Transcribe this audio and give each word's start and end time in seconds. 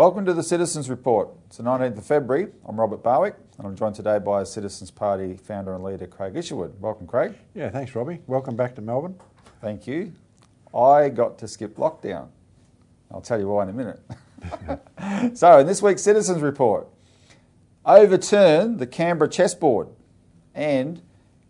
Welcome 0.00 0.24
to 0.24 0.32
the 0.32 0.42
Citizens 0.42 0.88
Report. 0.88 1.28
It's 1.46 1.58
the 1.58 1.62
19th 1.62 1.98
of 1.98 2.06
February. 2.06 2.46
I'm 2.66 2.80
Robert 2.80 3.02
Barwick, 3.02 3.34
and 3.58 3.66
I'm 3.66 3.76
joined 3.76 3.94
today 3.94 4.18
by 4.18 4.44
Citizens 4.44 4.90
Party 4.90 5.36
founder 5.36 5.74
and 5.74 5.84
leader 5.84 6.06
Craig 6.06 6.36
Isherwood. 6.36 6.80
Welcome, 6.80 7.06
Craig. 7.06 7.34
Yeah, 7.54 7.68
thanks, 7.68 7.94
Robbie. 7.94 8.20
Welcome 8.26 8.56
back 8.56 8.74
to 8.76 8.80
Melbourne. 8.80 9.16
Thank 9.60 9.86
you. 9.86 10.14
I 10.74 11.10
got 11.10 11.36
to 11.40 11.46
skip 11.46 11.76
lockdown. 11.76 12.28
I'll 13.12 13.20
tell 13.20 13.38
you 13.38 13.48
why 13.48 13.64
in 13.64 13.68
a 13.68 13.72
minute. 13.74 14.00
so, 15.34 15.58
in 15.58 15.66
this 15.66 15.82
week's 15.82 16.02
Citizens 16.02 16.42
Report, 16.42 16.88
overturn 17.84 18.78
the 18.78 18.86
Canberra 18.86 19.28
chessboard 19.28 19.88
and 20.54 21.02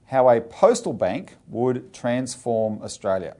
how 0.06 0.28
a 0.28 0.40
postal 0.40 0.92
bank 0.92 1.36
would 1.48 1.92
transform 1.92 2.82
Australia. 2.82 3.36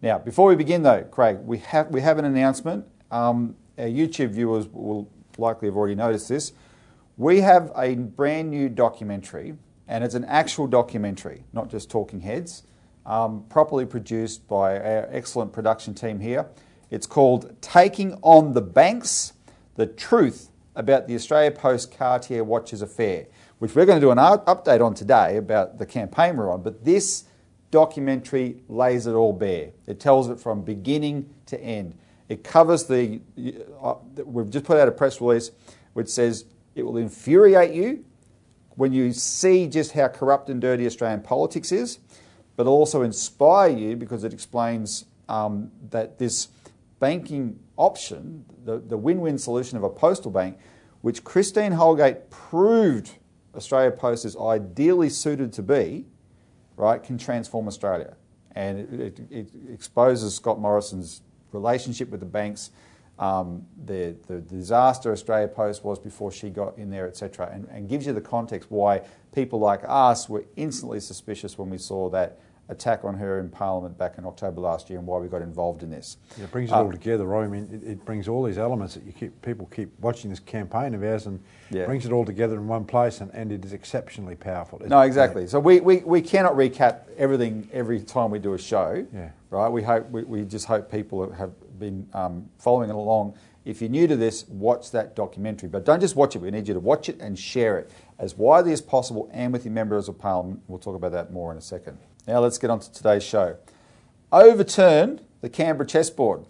Now, 0.00 0.18
before 0.18 0.48
we 0.48 0.56
begin, 0.56 0.82
though, 0.82 1.02
Craig, 1.02 1.38
we 1.44 1.58
have 1.58 1.88
we 1.90 2.00
have 2.00 2.18
an 2.18 2.24
announcement. 2.24 2.86
Um, 3.10 3.56
our 3.78 3.86
YouTube 3.86 4.30
viewers 4.30 4.66
will 4.68 5.08
likely 5.38 5.68
have 5.68 5.76
already 5.76 5.94
noticed 5.94 6.28
this. 6.28 6.52
We 7.16 7.40
have 7.40 7.72
a 7.76 7.94
brand 7.94 8.50
new 8.50 8.68
documentary, 8.68 9.54
and 9.88 10.02
it's 10.02 10.14
an 10.14 10.24
actual 10.24 10.66
documentary, 10.66 11.44
not 11.52 11.70
just 11.70 11.90
talking 11.90 12.20
heads, 12.20 12.64
um, 13.06 13.44
properly 13.48 13.86
produced 13.86 14.48
by 14.48 14.76
our 14.78 15.08
excellent 15.10 15.52
production 15.52 15.94
team 15.94 16.18
here. 16.20 16.46
It's 16.94 17.08
called 17.08 17.60
Taking 17.60 18.16
on 18.22 18.52
the 18.52 18.60
Banks 18.60 19.32
The 19.74 19.84
Truth 19.84 20.50
About 20.76 21.08
the 21.08 21.16
Australia 21.16 21.50
Post 21.50 21.92
Cartier 21.92 22.44
Watches 22.44 22.82
Affair, 22.82 23.26
which 23.58 23.74
we're 23.74 23.84
going 23.84 24.00
to 24.00 24.06
do 24.06 24.12
an 24.12 24.18
update 24.18 24.80
on 24.80 24.94
today 24.94 25.36
about 25.36 25.78
the 25.78 25.86
campaign 25.86 26.36
we're 26.36 26.52
on. 26.52 26.62
But 26.62 26.84
this 26.84 27.24
documentary 27.72 28.62
lays 28.68 29.08
it 29.08 29.14
all 29.14 29.32
bare. 29.32 29.70
It 29.88 29.98
tells 29.98 30.28
it 30.28 30.38
from 30.38 30.62
beginning 30.62 31.34
to 31.46 31.60
end. 31.60 31.96
It 32.28 32.44
covers 32.44 32.84
the, 32.84 33.20
uh, 33.82 33.94
we've 34.24 34.50
just 34.50 34.64
put 34.64 34.78
out 34.78 34.86
a 34.86 34.92
press 34.92 35.20
release 35.20 35.50
which 35.94 36.06
says 36.06 36.44
it 36.76 36.84
will 36.84 36.98
infuriate 36.98 37.74
you 37.74 38.04
when 38.76 38.92
you 38.92 39.12
see 39.12 39.66
just 39.66 39.90
how 39.90 40.06
corrupt 40.06 40.48
and 40.48 40.60
dirty 40.60 40.86
Australian 40.86 41.22
politics 41.22 41.72
is, 41.72 41.98
but 42.54 42.68
also 42.68 43.02
inspire 43.02 43.76
you 43.76 43.96
because 43.96 44.22
it 44.22 44.32
explains 44.32 45.06
um, 45.28 45.72
that 45.90 46.20
this 46.20 46.50
banking 47.04 47.58
option, 47.76 48.46
the, 48.64 48.78
the 48.78 48.96
win 48.96 49.20
win 49.20 49.36
solution 49.36 49.76
of 49.76 49.84
a 49.84 49.90
postal 49.90 50.30
bank, 50.30 50.56
which 51.02 51.22
Christine 51.22 51.72
Holgate 51.72 52.30
proved 52.30 53.10
Australia 53.54 53.90
Post 53.90 54.24
is 54.24 54.34
ideally 54.38 55.10
suited 55.10 55.52
to 55.52 55.62
be, 55.62 56.06
right, 56.78 57.02
can 57.02 57.18
transform 57.18 57.68
Australia. 57.68 58.16
And 58.52 58.78
it, 58.78 59.18
it, 59.18 59.30
it 59.30 59.48
exposes 59.70 60.34
Scott 60.34 60.58
Morrison's 60.58 61.20
relationship 61.52 62.08
with 62.08 62.20
the 62.20 62.26
banks, 62.40 62.70
um, 63.18 63.66
the, 63.84 64.16
the 64.26 64.40
disaster 64.40 65.12
Australia 65.12 65.46
Post 65.46 65.84
was 65.84 65.98
before 65.98 66.32
she 66.32 66.48
got 66.48 66.78
in 66.78 66.88
there, 66.88 67.06
etc., 67.06 67.50
and, 67.52 67.68
and 67.70 67.86
gives 67.86 68.06
you 68.06 68.14
the 68.14 68.20
context 68.22 68.70
why 68.70 69.02
people 69.34 69.58
like 69.58 69.82
us 69.86 70.26
were 70.26 70.46
instantly 70.56 71.00
suspicious 71.00 71.58
when 71.58 71.68
we 71.68 71.76
saw 71.76 72.08
that 72.08 72.38
attack 72.68 73.04
on 73.04 73.14
her 73.14 73.40
in 73.40 73.48
Parliament 73.48 73.98
back 73.98 74.16
in 74.16 74.24
October 74.24 74.60
last 74.60 74.88
year 74.88 74.98
and 74.98 75.06
why 75.06 75.18
we 75.18 75.28
got 75.28 75.42
involved 75.42 75.82
in 75.82 75.90
this. 75.90 76.16
Yeah, 76.38 76.44
it 76.44 76.50
brings 76.50 76.70
it 76.70 76.74
uh, 76.74 76.82
all 76.82 76.90
together, 76.90 77.24
right? 77.24 77.44
I 77.44 77.48
mean, 77.48 77.68
it, 77.70 77.88
it, 77.88 78.04
brings 78.04 78.26
all 78.26 78.42
these 78.42 78.58
elements 78.58 78.94
that 78.94 79.04
you 79.04 79.12
keep 79.12 79.40
people 79.42 79.66
keep 79.66 79.90
watching 80.00 80.30
this 80.30 80.40
campaign 80.40 80.94
of 80.94 81.02
ours 81.02 81.26
and 81.26 81.40
yeah. 81.70 81.84
brings 81.84 82.06
it 82.06 82.12
all 82.12 82.24
together 82.24 82.54
in 82.54 82.66
one 82.66 82.84
place, 82.84 83.20
and, 83.20 83.30
and 83.34 83.52
it 83.52 83.64
is 83.64 83.72
exceptionally 83.72 84.36
powerful. 84.36 84.80
No, 84.86 85.00
exactly. 85.00 85.46
So 85.46 85.60
we, 85.60 85.80
we, 85.80 85.98
we 85.98 86.22
cannot 86.22 86.54
recap 86.54 87.02
everything 87.16 87.68
every 87.72 88.00
time 88.00 88.30
we 88.30 88.38
do 88.38 88.54
a 88.54 88.58
show. 88.58 89.06
Yeah. 89.12 89.30
Right. 89.50 89.68
We 89.68 89.82
hope 89.82 90.10
we, 90.10 90.24
we 90.24 90.44
just 90.44 90.66
hope 90.66 90.90
people 90.90 91.30
have 91.32 91.52
been 91.78 92.08
um, 92.12 92.48
following 92.58 92.90
it 92.90 92.96
along. 92.96 93.34
If 93.64 93.80
you're 93.80 93.90
new 93.90 94.06
to 94.06 94.16
this, 94.16 94.46
watch 94.48 94.90
that 94.90 95.16
documentary. 95.16 95.68
But 95.68 95.84
don't 95.84 96.00
just 96.00 96.16
watch 96.16 96.36
it. 96.36 96.40
We 96.40 96.50
need 96.50 96.68
you 96.68 96.74
to 96.74 96.80
watch 96.80 97.08
it 97.08 97.18
and 97.20 97.38
share 97.38 97.78
it 97.78 97.90
as 98.18 98.36
widely 98.36 98.72
as 98.72 98.82
possible 98.82 99.30
and 99.32 99.52
with 99.52 99.64
your 99.64 99.72
members 99.72 100.08
of 100.08 100.18
parliament. 100.18 100.60
We'll 100.66 100.78
talk 100.78 100.96
about 100.96 101.12
that 101.12 101.32
more 101.32 101.50
in 101.50 101.58
a 101.58 101.62
second. 101.62 101.98
Now 102.26 102.40
let's 102.40 102.56
get 102.56 102.70
on 102.70 102.80
to 102.80 102.90
today's 102.90 103.22
show. 103.22 103.56
Overturn 104.32 105.20
the 105.42 105.50
Canberra 105.50 105.86
chessboard. 105.86 106.46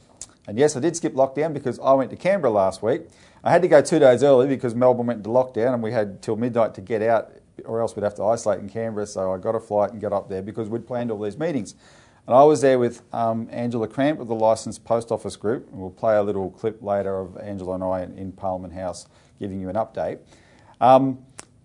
And 0.46 0.56
yes, 0.56 0.76
I 0.76 0.80
did 0.80 0.94
skip 0.94 1.14
lockdown 1.14 1.52
because 1.52 1.80
I 1.80 1.92
went 1.94 2.10
to 2.10 2.16
Canberra 2.16 2.52
last 2.52 2.82
week. 2.82 3.02
I 3.42 3.50
had 3.50 3.60
to 3.62 3.68
go 3.68 3.82
two 3.82 3.98
days 3.98 4.22
early 4.22 4.46
because 4.46 4.74
Melbourne 4.74 5.06
went 5.06 5.18
into 5.18 5.30
lockdown 5.30 5.74
and 5.74 5.82
we 5.82 5.90
had 5.90 6.22
till 6.22 6.36
midnight 6.36 6.74
to 6.74 6.80
get 6.80 7.02
out, 7.02 7.32
or 7.64 7.80
else 7.80 7.96
we'd 7.96 8.04
have 8.04 8.14
to 8.16 8.24
isolate 8.24 8.60
in 8.60 8.68
Canberra. 8.68 9.06
So 9.06 9.32
I 9.32 9.38
got 9.38 9.56
a 9.56 9.60
flight 9.60 9.90
and 9.90 10.00
got 10.00 10.12
up 10.12 10.28
there 10.28 10.42
because 10.42 10.68
we'd 10.68 10.86
planned 10.86 11.10
all 11.10 11.20
these 11.20 11.38
meetings. 11.38 11.74
And 12.26 12.36
I 12.36 12.44
was 12.44 12.60
there 12.60 12.78
with 12.78 13.02
um, 13.12 13.48
Angela 13.50 13.88
Cramp 13.88 14.20
of 14.20 14.28
the 14.28 14.34
Licensed 14.34 14.84
Post 14.84 15.10
Office 15.10 15.36
Group. 15.36 15.68
And 15.70 15.80
we'll 15.80 15.90
play 15.90 16.16
a 16.16 16.22
little 16.22 16.50
clip 16.50 16.82
later 16.82 17.18
of 17.18 17.36
Angela 17.38 17.74
and 17.74 17.84
I 17.84 18.02
in, 18.02 18.16
in 18.16 18.32
Parliament 18.32 18.74
House 18.74 19.08
giving 19.40 19.60
you 19.60 19.68
an 19.68 19.76
update. 19.76 20.20
Um, 20.80 21.18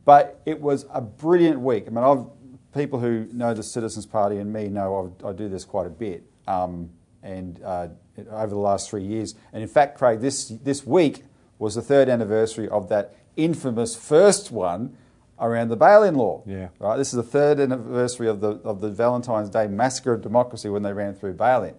but 0.03 0.41
it 0.45 0.59
was 0.59 0.87
a 0.91 0.99
brilliant 0.99 1.59
week. 1.59 1.83
I 1.85 1.91
mean, 1.91 2.03
I've 2.03 2.25
people 2.73 2.99
who 2.99 3.27
know 3.31 3.53
the 3.53 3.63
Citizens 3.63 4.05
Party 4.05 4.37
and 4.37 4.51
me 4.51 4.67
know 4.67 5.13
I, 5.23 5.29
I 5.29 5.33
do 5.33 5.49
this 5.49 5.65
quite 5.65 5.87
a 5.87 5.91
bit, 5.91 6.23
um, 6.47 6.89
and 7.23 7.61
uh, 7.63 7.87
over 8.29 8.49
the 8.49 8.59
last 8.59 8.89
three 8.89 9.03
years. 9.03 9.35
And 9.53 9.61
in 9.61 9.69
fact, 9.69 9.97
Craig, 9.97 10.19
this 10.19 10.49
this 10.49 10.85
week 10.85 11.23
was 11.57 11.75
the 11.75 11.81
third 11.81 12.09
anniversary 12.09 12.69
of 12.69 12.89
that 12.89 13.15
infamous 13.35 13.95
first 13.95 14.51
one 14.51 14.95
around 15.39 15.69
the 15.69 15.75
bail-in 15.75 16.15
law. 16.15 16.43
Yeah. 16.45 16.69
Right. 16.79 16.97
This 16.97 17.09
is 17.09 17.13
the 17.13 17.23
third 17.23 17.59
anniversary 17.59 18.27
of 18.27 18.41
the 18.41 18.51
of 18.63 18.81
the 18.81 18.89
Valentine's 18.89 19.49
Day 19.49 19.67
massacre 19.67 20.13
of 20.13 20.21
democracy 20.21 20.69
when 20.69 20.83
they 20.83 20.93
ran 20.93 21.13
through 21.13 21.33
bail-in. 21.33 21.75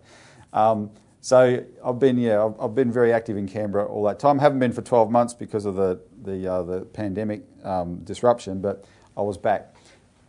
Um, 0.53 0.91
so 1.21 1.65
I've 1.85 1.99
been 1.99 2.19
yeah 2.19 2.45
I've, 2.45 2.61
I've, 2.61 2.75
been 2.75 2.91
very 2.91 3.13
active 3.13 3.37
in 3.37 3.47
Canberra 3.47 3.87
all 3.87 4.05
that 4.05 4.19
time. 4.19 4.39
Haven't 4.39 4.59
been 4.59 4.73
for 4.73 4.83
12 4.83 5.11
months 5.11 5.35
because 5.35 5.67
of 5.67 5.77
the 5.77 6.01
the 6.23 6.51
uh, 6.51 6.63
the 6.63 6.81
pandemic 6.81 7.43
um, 7.63 7.99
disruption, 7.99 8.61
but 8.61 8.85
I 9.17 9.23
was 9.23 9.37
back. 9.37 9.75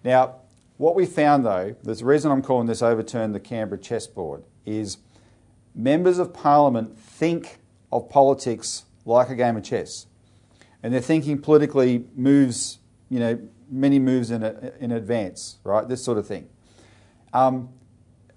Now 0.04 0.41
what 0.81 0.96
we 0.96 1.06
found, 1.06 1.46
though, 1.46 1.75
the 1.84 1.94
reason 2.03 2.31
I'm 2.31 2.42
calling 2.42 2.66
this 2.66 2.81
overturn 2.81 3.34
the 3.34 3.40
Canberra 3.40 3.80
chessboard 3.80 4.44
is 4.66 4.97
members 5.75 6.18
of 6.18 6.34
parliament 6.34 6.97
think 6.97 7.59
of 7.92 8.09
politics 8.09 8.86
like 9.06 9.30
a 9.30 9.36
game 9.36 9.56
of 9.56 9.64
chess. 9.64 10.08
And 10.81 10.92
they're 10.92 11.00
thinking 11.00 11.40
politically 11.40 12.06
moves, 12.16 12.80
you 13.09 13.19
know, 13.19 13.40
many 13.69 14.00
moves 14.00 14.31
in, 14.31 14.42
a, 14.42 14.72
in 14.80 14.92
advance, 14.92 15.59
right? 15.64 15.88
This 15.88 16.03
sort 16.03 16.18
of 16.18 16.25
thing. 16.25 16.50
Um, 17.31 17.69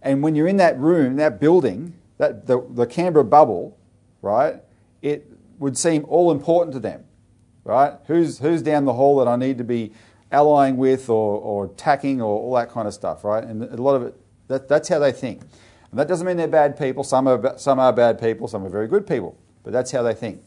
and 0.03 0.23
when 0.23 0.35
you're 0.35 0.47
in 0.47 0.59
that 0.59 0.79
room, 0.79 1.17
that 1.17 1.41
building, 1.41 1.95
that 2.19 2.47
the, 2.47 2.63
the 2.69 2.87
Canberra 2.87 3.25
bubble, 3.25 3.79
right, 4.21 4.57
it 5.01 5.27
would 5.59 5.79
seem 5.79 6.05
all 6.11 6.31
important 6.31 6.75
to 6.75 6.81
them, 6.81 7.05
right? 7.65 7.95
Who's, 8.07 8.41
who's 8.41 8.61
down 8.61 8.85
the 8.85 8.93
hall 8.93 9.17
that 9.21 9.29
I 9.29 9.37
need 9.37 9.57
to 9.57 9.65
be 9.65 9.93
allying 10.35 10.77
with 10.77 11.09
or, 11.09 11.39
or 11.39 11.69
tacking 11.69 12.21
or 12.21 12.39
all 12.39 12.55
that 12.55 12.71
kind 12.71 12.87
of 12.87 12.93
stuff, 12.93 13.25
right? 13.25 13.43
And 13.45 13.63
a 13.63 13.81
lot 13.81 13.95
of 13.95 14.03
it, 14.03 14.15
that, 14.49 14.69
that's 14.69 14.89
how 14.89 14.99
they 14.99 15.13
think. 15.13 15.41
And 15.91 15.99
that 15.99 16.09
doesn't 16.09 16.27
mean 16.27 16.37
they're 16.37 16.49
bad 16.49 16.79
people. 16.79 17.05
Some 17.05 17.29
are, 17.29 17.57
some 17.57 17.79
are 17.79 17.93
bad 17.93 18.21
people, 18.21 18.49
some 18.49 18.65
are 18.67 18.69
very 18.69 18.89
good 18.89 19.07
people, 19.07 19.39
but 19.63 19.73
that's 19.73 19.93
how 19.93 20.03
they 20.03 20.15
think. 20.15 20.43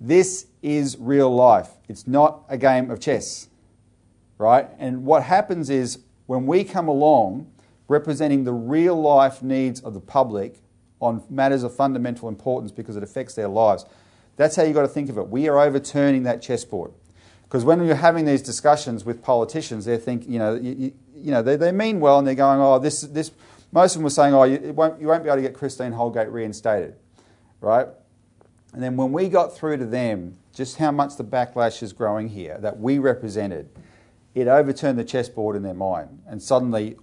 This 0.00 0.46
is 0.62 0.96
real 0.98 1.34
life. 1.34 1.70
It's 1.88 2.06
not 2.06 2.42
a 2.48 2.58
game 2.58 2.90
of 2.90 3.00
chess, 3.00 3.48
right? 4.36 4.68
And 4.78 5.04
what 5.04 5.22
happens 5.22 5.70
is 5.70 6.00
when 6.26 6.46
we 6.46 6.64
come 6.64 6.88
along 6.88 7.50
representing 7.88 8.44
the 8.44 8.52
real 8.52 9.00
life 9.00 9.42
needs 9.42 9.80
of 9.80 9.94
the 9.94 10.00
public 10.00 10.60
on 11.00 11.22
matters 11.30 11.62
of 11.62 11.74
fundamental 11.74 12.28
importance 12.28 12.70
because 12.70 12.96
it 12.96 13.02
affects 13.02 13.34
their 13.34 13.48
lives, 13.48 13.86
that's 14.36 14.54
how 14.54 14.62
you've 14.62 14.74
got 14.74 14.82
to 14.82 14.88
think 14.88 15.08
of 15.08 15.18
it. 15.18 15.28
We 15.28 15.48
are 15.48 15.58
overturning 15.58 16.24
that 16.24 16.42
chessboard. 16.42 16.92
Because 17.48 17.64
when 17.64 17.82
you're 17.84 17.94
having 17.94 18.26
these 18.26 18.42
discussions 18.42 19.06
with 19.06 19.22
politicians, 19.22 19.86
they 19.86 19.96
think, 19.96 20.28
you 20.28 20.38
know, 20.38 20.54
you, 20.54 20.92
you, 21.14 21.30
know, 21.30 21.40
they, 21.40 21.56
they 21.56 21.72
mean 21.72 21.98
well, 21.98 22.18
and 22.18 22.26
they're 22.26 22.34
going, 22.34 22.60
oh, 22.60 22.78
this, 22.78 23.00
this. 23.00 23.30
Most 23.72 23.94
of 23.94 24.00
them 24.00 24.04
were 24.04 24.10
saying, 24.10 24.34
oh, 24.34 24.44
you 24.44 24.72
won't, 24.74 25.00
you 25.00 25.06
won't 25.06 25.22
be 25.22 25.30
able 25.30 25.36
to 25.36 25.42
get 25.42 25.54
Christine 25.54 25.92
Holgate 25.92 26.30
reinstated, 26.30 26.96
right? 27.62 27.86
And 28.74 28.82
then 28.82 28.96
when 28.96 29.12
we 29.12 29.30
got 29.30 29.56
through 29.56 29.78
to 29.78 29.86
them, 29.86 30.36
just 30.52 30.76
how 30.76 30.90
much 30.90 31.16
the 31.16 31.24
backlash 31.24 31.82
is 31.82 31.94
growing 31.94 32.28
here 32.28 32.58
that 32.58 32.78
we 32.78 32.98
represented, 32.98 33.70
it 34.34 34.46
overturned 34.46 34.98
the 34.98 35.04
chessboard 35.04 35.56
in 35.56 35.62
their 35.62 35.74
mind, 35.74 36.22
and 36.26 36.42
suddenly 36.42 36.96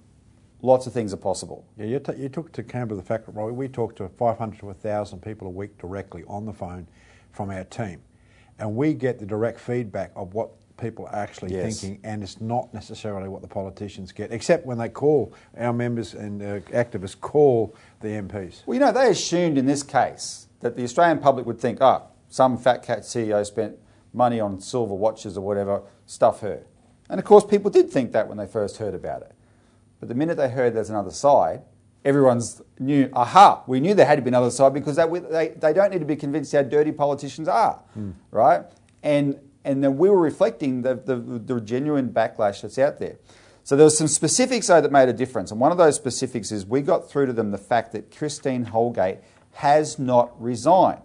lots 0.62 0.86
of 0.86 0.94
things 0.94 1.12
are 1.12 1.18
possible. 1.18 1.66
Yeah, 1.76 1.86
you, 1.86 2.00
t- 2.00 2.18
you 2.18 2.30
took 2.30 2.52
to 2.52 2.62
Canberra 2.62 2.98
the 2.98 3.06
fact 3.06 3.26
that 3.26 3.32
we 3.32 3.68
talk 3.68 3.96
to 3.96 4.08
500 4.10 4.60
to 4.60 4.66
1,000 4.68 5.22
people 5.24 5.48
a 5.48 5.52
week 5.52 5.78
directly 5.80 6.24
on 6.28 6.46
the 6.46 6.54
phone 6.54 6.88
from 7.32 7.50
our 7.50 7.64
team 7.64 8.02
and 8.60 8.76
we 8.76 8.94
get 8.94 9.20
the 9.20 9.26
direct 9.26 9.60
feedback 9.60 10.12
of 10.16 10.34
what 10.34 10.50
people 10.78 11.06
are 11.06 11.16
actually 11.16 11.54
yes. 11.54 11.80
thinking, 11.80 12.00
and 12.04 12.22
it's 12.24 12.42
not 12.42 12.74
necessarily 12.74 13.30
what 13.30 13.42
the 13.42 13.48
politicians 13.48 14.12
get, 14.12 14.32
except 14.32 14.66
when 14.66 14.78
they 14.78 14.90
call 14.90 15.34
our 15.58 15.74
members 15.74 16.14
and 16.14 16.42
uh, 16.42 16.60
activists 16.72 17.20
call 17.20 17.76
the 18.02 18.10
MPs. 18.10 18.66
Well, 18.66 18.76
you 18.76 18.80
know, 18.80 18.92
they 18.92 19.10
assumed 19.10 19.58
in 19.58 19.66
this 19.66 19.84
case 19.84 20.48
that 20.62 20.76
the 20.76 20.84
Australian 20.84 21.20
public 21.20 21.46
would 21.46 21.60
think, 21.60 21.80
ah, 21.82 22.04
some 22.30 22.58
fat 22.58 22.84
cat 22.84 23.00
CEO 23.00 23.46
spent 23.46 23.78
money 24.14 24.40
on 24.40 24.60
silver 24.60 24.94
watches 24.94 25.38
or 25.38 25.42
whatever, 25.42 25.82
stuff 26.06 26.42
her. 26.42 26.66
And 27.10 27.20
of 27.20 27.26
course, 27.26 27.46
people 27.46 27.70
did 27.70 27.90
think 27.90 28.12
that 28.14 28.28
when 28.28 28.38
they 28.38 28.48
first 28.48 28.78
heard 28.78 28.94
about 28.94 29.22
it. 29.22 29.34
But 30.00 30.10
the 30.10 30.16
minute 30.16 30.38
they 30.38 30.50
heard 30.50 30.74
there's 30.74 30.90
another 30.90 31.12
side, 31.12 31.62
everyone's 32.06 32.62
knew, 32.80 33.10
aha, 33.14 33.64
we 33.66 33.80
knew 33.80 33.96
there 33.96 34.06
had 34.06 34.18
to 34.18 34.22
be 34.22 34.28
another 34.28 34.52
side 34.52 34.74
because 34.74 34.96
that, 34.96 35.12
they, 35.32 35.50
they 35.50 35.74
don't 35.74 35.92
need 35.92 36.00
to 36.00 36.06
be 36.06 36.16
convinced 36.16 36.54
how 36.54 36.62
dirty 36.62 36.92
politicians 36.92 37.48
are, 37.48 37.82
mm. 37.98 38.14
right? 38.30 38.62
And, 39.02 39.40
and 39.66 39.84
then 39.84 39.98
we 39.98 40.10
were 40.10 40.22
reflecting 40.22 40.84
the, 40.84 40.96
the, 40.96 41.16
the 41.16 41.60
genuine 41.60 42.10
backlash 42.10 42.62
that's 42.62 42.78
out 42.78 43.00
there. 43.00 43.18
So 43.64 43.76
there 43.76 43.86
was 43.86 43.98
some 43.98 44.08
specifics 44.08 44.68
though 44.68 44.80
that 44.80 44.92
made 44.92 45.10
a 45.10 45.14
difference, 45.14 45.50
and 45.50 45.60
one 45.60 45.72
of 45.72 45.80
those 45.80 45.96
specifics 45.96 46.52
is 46.52 46.68
we 46.68 46.82
got 46.82 47.10
through 47.10 47.26
to 47.26 47.34
them 47.34 47.50
the 47.50 47.58
fact 47.58 47.94
that 47.94 48.16
Christine 48.16 48.66
Holgate 48.66 49.18
has 49.54 49.98
not 49.98 50.40
resigned 50.40 51.02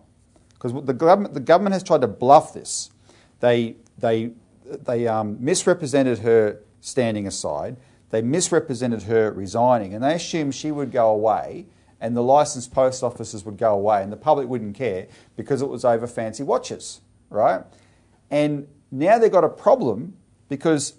because 0.52 0.74
the 0.84 0.92
government, 0.92 1.32
the 1.32 1.40
government 1.40 1.72
has 1.72 1.82
tried 1.82 2.02
to 2.02 2.06
bluff 2.06 2.52
this. 2.52 2.90
They, 3.38 3.76
they, 3.96 4.32
they 4.66 5.08
um, 5.08 5.38
misrepresented 5.40 6.18
her 6.18 6.60
standing 6.82 7.26
aside. 7.26 7.78
They 8.10 8.22
misrepresented 8.22 9.04
her 9.04 9.30
resigning, 9.32 9.94
and 9.94 10.02
they 10.02 10.14
assumed 10.14 10.54
she 10.54 10.70
would 10.70 10.90
go 10.90 11.10
away 11.10 11.66
and 12.00 12.16
the 12.16 12.22
licensed 12.22 12.72
post 12.72 13.02
offices 13.02 13.44
would 13.44 13.58
go 13.58 13.74
away 13.74 14.02
and 14.02 14.10
the 14.10 14.16
public 14.16 14.48
wouldn't 14.48 14.74
care 14.74 15.06
because 15.36 15.60
it 15.62 15.68
was 15.68 15.84
over 15.84 16.06
fancy 16.06 16.42
watches, 16.42 17.00
right? 17.28 17.62
And 18.30 18.66
now 18.90 19.18
they've 19.18 19.30
got 19.30 19.44
a 19.44 19.48
problem 19.48 20.16
because 20.48 20.94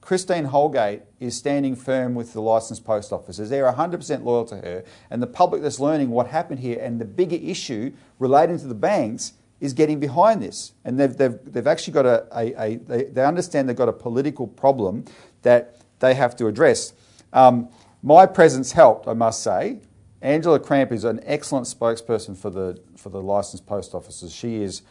Christine 0.00 0.46
Holgate 0.46 1.02
is 1.20 1.36
standing 1.36 1.76
firm 1.76 2.14
with 2.14 2.32
the 2.32 2.40
licensed 2.40 2.84
post 2.84 3.12
offices. 3.12 3.50
They're 3.50 3.70
100% 3.70 4.22
loyal 4.22 4.44
to 4.46 4.56
her, 4.56 4.84
and 5.10 5.20
the 5.20 5.26
public 5.26 5.62
that's 5.62 5.80
learning 5.80 6.10
what 6.10 6.28
happened 6.28 6.60
here 6.60 6.78
and 6.80 7.00
the 7.00 7.04
bigger 7.04 7.36
issue 7.36 7.92
relating 8.18 8.58
to 8.60 8.66
the 8.66 8.74
banks 8.74 9.32
is 9.58 9.72
getting 9.72 9.98
behind 9.98 10.42
this. 10.42 10.72
And 10.84 11.00
they've, 11.00 11.16
they've, 11.16 11.38
they've 11.44 11.66
actually 11.66 11.94
got 11.94 12.06
a, 12.06 12.26
a, 12.32 12.62
a 12.62 12.76
they, 12.76 13.04
they, 13.04 13.24
understand 13.24 13.68
they've 13.68 13.76
got 13.76 13.88
a 13.88 13.92
political 13.92 14.46
problem 14.46 15.06
that 15.42 15.80
they 16.00 16.14
have 16.14 16.36
to 16.36 16.46
address. 16.46 16.92
Um, 17.32 17.68
my 18.02 18.26
presence 18.26 18.72
helped, 18.72 19.08
I 19.08 19.14
must 19.14 19.42
say. 19.42 19.80
Angela 20.22 20.58
Cramp 20.58 20.92
is 20.92 21.04
an 21.04 21.20
excellent 21.24 21.66
spokesperson 21.66 22.36
for 22.36 22.50
the, 22.50 22.80
for 22.96 23.10
the 23.10 23.20
licensed 23.20 23.66
post 23.66 23.94
offices. 23.94 24.32
She 24.32 24.62
is, 24.62 24.82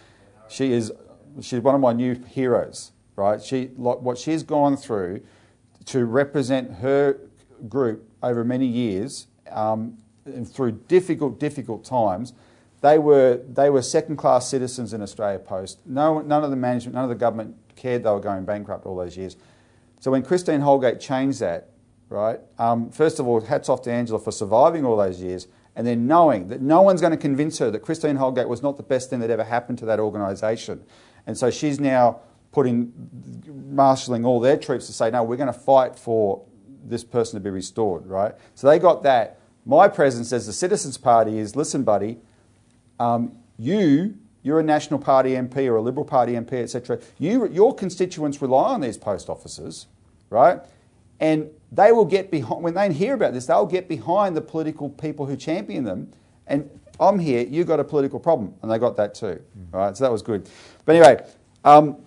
she 0.48 0.72
is 0.72 0.92
she's 1.42 1.60
one 1.60 1.76
of 1.76 1.82
my 1.82 1.92
new 1.92 2.16
heroes 2.16 2.92
right? 3.16 3.42
She, 3.42 3.66
what 3.76 4.18
she's 4.18 4.44
gone 4.44 4.78
through 4.78 5.22
to 5.86 6.06
represent 6.06 6.72
her 6.76 7.18
group 7.70 8.08
over 8.22 8.44
many 8.44 8.66
years 8.66 9.28
um, 9.52 9.98
through 10.46 10.74
difficult, 10.88 11.40
difficult 11.40 11.86
times. 11.86 12.34
They 12.82 13.00
were, 13.00 13.42
they 13.48 13.70
were 13.70 13.82
second 13.82 14.18
class 14.18 14.48
citizens 14.50 14.94
in 14.94 15.02
Australia 15.02 15.40
Post. 15.40 15.80
No, 15.86 16.22
none 16.22 16.44
of 16.44 16.50
the 16.50 16.56
management, 16.56 16.96
none 16.96 17.04
of 17.04 17.10
the 17.10 17.16
government 17.16 17.56
cared 17.76 18.04
they 18.04 18.10
were 18.10 18.20
going 18.20 18.46
bankrupt 18.46 18.86
all 18.86 18.96
those 18.96 19.18
years. 19.18 19.38
So 20.06 20.12
when 20.12 20.22
Christine 20.22 20.62
Holgate 20.62 21.00
changed 21.00 21.40
that, 21.40 21.72
right, 22.10 22.40
um, 22.60 22.92
first 22.92 23.20
of 23.20 23.28
all, 23.28 23.42
hats 23.42 23.70
off 23.70 23.82
to 23.82 23.92
Angela 23.92 24.20
for 24.20 24.32
surviving 24.32 24.86
all 24.86 24.96
those 24.96 25.20
years 25.20 25.48
and 25.76 25.88
then 25.88 26.06
knowing 26.06 26.50
that 26.50 26.62
no 26.62 26.84
one's 26.84 27.02
going 27.02 27.10
to 27.10 27.18
convince 27.18 27.58
her 27.58 27.72
that 27.72 27.80
Christine 27.80 28.18
Holgate 28.18 28.48
was 28.48 28.62
not 28.62 28.78
the 28.78 28.84
best 28.84 29.10
thing 29.10 29.20
that 29.22 29.32
ever 29.32 29.44
happened 29.44 29.80
to 29.80 29.86
that 29.86 30.00
organisation. 30.00 30.84
And 31.26 31.36
so 31.36 31.50
she's 31.50 31.80
now 31.80 32.20
putting, 32.52 32.94
marshalling 33.72 34.26
all 34.26 34.40
their 34.40 34.58
troops 34.58 34.86
to 34.86 34.94
say, 34.94 35.10
no, 35.10 35.24
we're 35.24 35.38
going 35.38 35.52
to 35.52 35.60
fight 35.60 35.96
for 35.96 36.46
this 36.84 37.04
person 37.04 37.40
to 37.40 37.44
be 37.44 37.50
restored, 37.50 38.06
right? 38.06 38.36
So 38.54 38.68
they 38.68 38.78
got 38.78 39.02
that. 39.02 39.40
My 39.66 39.88
presence 39.88 40.32
as 40.32 40.46
the 40.46 40.54
Citizens 40.54 41.00
Party 41.00 41.40
is, 41.40 41.56
listen, 41.56 41.82
buddy, 41.82 42.20
um, 43.00 43.32
you, 43.58 44.20
you're 44.44 44.60
a 44.60 44.64
National 44.64 45.00
Party 45.00 45.32
MP 45.32 45.66
or 45.68 45.78
a 45.78 45.82
Liberal 45.82 46.06
Party 46.06 46.34
MP, 46.34 46.54
etc. 46.54 47.00
You, 47.18 47.48
your 47.48 47.74
constituents 47.74 48.40
rely 48.40 48.74
on 48.74 48.82
these 48.82 49.00
post 49.00 49.30
offices, 49.30 49.88
right? 50.30 50.60
And 51.20 51.50
they 51.72 51.92
will 51.92 52.06
get 52.06 52.32
behind, 52.32 52.64
when 52.64 52.74
they 52.74 52.92
hear 52.92 53.14
about 53.14 53.34
this, 53.34 53.46
they'll 53.46 53.66
get 53.66 53.88
behind 53.88 54.36
the 54.36 54.42
political 54.42 54.90
people 54.90 55.26
who 55.26 55.36
champion 55.36 55.84
them. 55.84 56.12
And 56.48 56.70
I'm 57.00 57.20
here, 57.20 57.46
you've 57.46 57.68
got 57.68 57.80
a 57.80 57.84
political 57.84 58.20
problem. 58.20 58.54
And 58.62 58.72
they 58.72 58.78
got 58.78 58.98
that 58.98 59.16
too, 59.16 59.42
mm. 59.58 59.74
right? 59.74 59.96
So 59.96 60.04
that 60.04 60.12
was 60.12 60.22
good. 60.22 60.50
But 60.86 60.96
anyway, 60.96 61.26
um, 61.64 61.98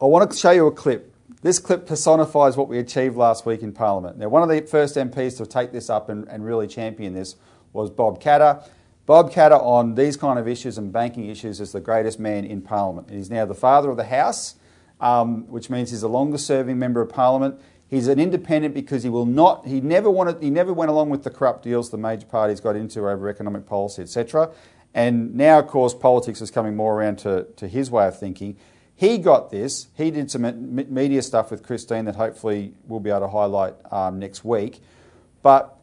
I 0.00 0.04
want 0.04 0.30
to 0.30 0.36
show 0.36 0.50
you 0.50 0.66
a 0.66 0.72
clip. 0.72 1.12
This 1.42 1.58
clip 1.58 1.86
personifies 1.86 2.56
what 2.56 2.68
we 2.68 2.78
achieved 2.78 3.16
last 3.16 3.46
week 3.46 3.62
in 3.62 3.72
Parliament. 3.72 4.18
Now, 4.18 4.28
one 4.28 4.42
of 4.42 4.48
the 4.48 4.60
first 4.62 4.96
MPs 4.96 5.36
to 5.38 5.46
take 5.46 5.70
this 5.70 5.88
up 5.88 6.08
and, 6.08 6.26
and 6.28 6.44
really 6.44 6.66
champion 6.66 7.14
this 7.14 7.36
was 7.72 7.90
Bob 7.90 8.20
Katter. 8.20 8.66
Bob 9.04 9.30
Katter 9.30 9.62
on 9.62 9.94
these 9.94 10.16
kind 10.16 10.38
of 10.38 10.48
issues 10.48 10.78
and 10.78 10.92
banking 10.92 11.28
issues, 11.28 11.60
is 11.60 11.70
the 11.70 11.80
greatest 11.80 12.18
man 12.18 12.44
in 12.44 12.60
Parliament. 12.60 13.10
He's 13.10 13.30
now 13.30 13.44
the 13.44 13.54
father 13.54 13.90
of 13.90 13.96
the 13.96 14.04
House, 14.04 14.56
um, 15.00 15.46
which 15.48 15.70
means 15.70 15.90
he's 15.90 16.00
the 16.00 16.08
longest 16.08 16.46
serving 16.46 16.78
member 16.78 17.00
of 17.00 17.08
Parliament. 17.08 17.60
He's 17.88 18.08
an 18.08 18.18
independent 18.18 18.74
because 18.74 19.04
he 19.04 19.08
will 19.08 19.26
not, 19.26 19.66
he 19.66 19.80
never 19.80 20.10
wanted, 20.10 20.42
he 20.42 20.50
never 20.50 20.72
went 20.72 20.90
along 20.90 21.10
with 21.10 21.22
the 21.22 21.30
corrupt 21.30 21.62
deals 21.62 21.90
the 21.90 21.98
major 21.98 22.26
parties 22.26 22.60
got 22.60 22.74
into 22.74 23.08
over 23.08 23.28
economic 23.28 23.66
policy, 23.66 24.02
etc. 24.02 24.50
And 24.92 25.34
now, 25.34 25.58
of 25.58 25.68
course, 25.68 25.94
politics 25.94 26.40
is 26.40 26.50
coming 26.50 26.74
more 26.74 26.98
around 26.98 27.18
to, 27.18 27.46
to 27.56 27.68
his 27.68 27.90
way 27.90 28.08
of 28.08 28.18
thinking. 28.18 28.56
He 28.96 29.18
got 29.18 29.50
this. 29.50 29.88
He 29.94 30.10
did 30.10 30.30
some 30.30 30.42
media 30.92 31.22
stuff 31.22 31.50
with 31.50 31.62
Christine 31.62 32.06
that 32.06 32.16
hopefully 32.16 32.72
we'll 32.86 33.00
be 33.00 33.10
able 33.10 33.20
to 33.20 33.28
highlight 33.28 33.74
um, 33.92 34.18
next 34.18 34.42
week. 34.42 34.80
But 35.42 35.76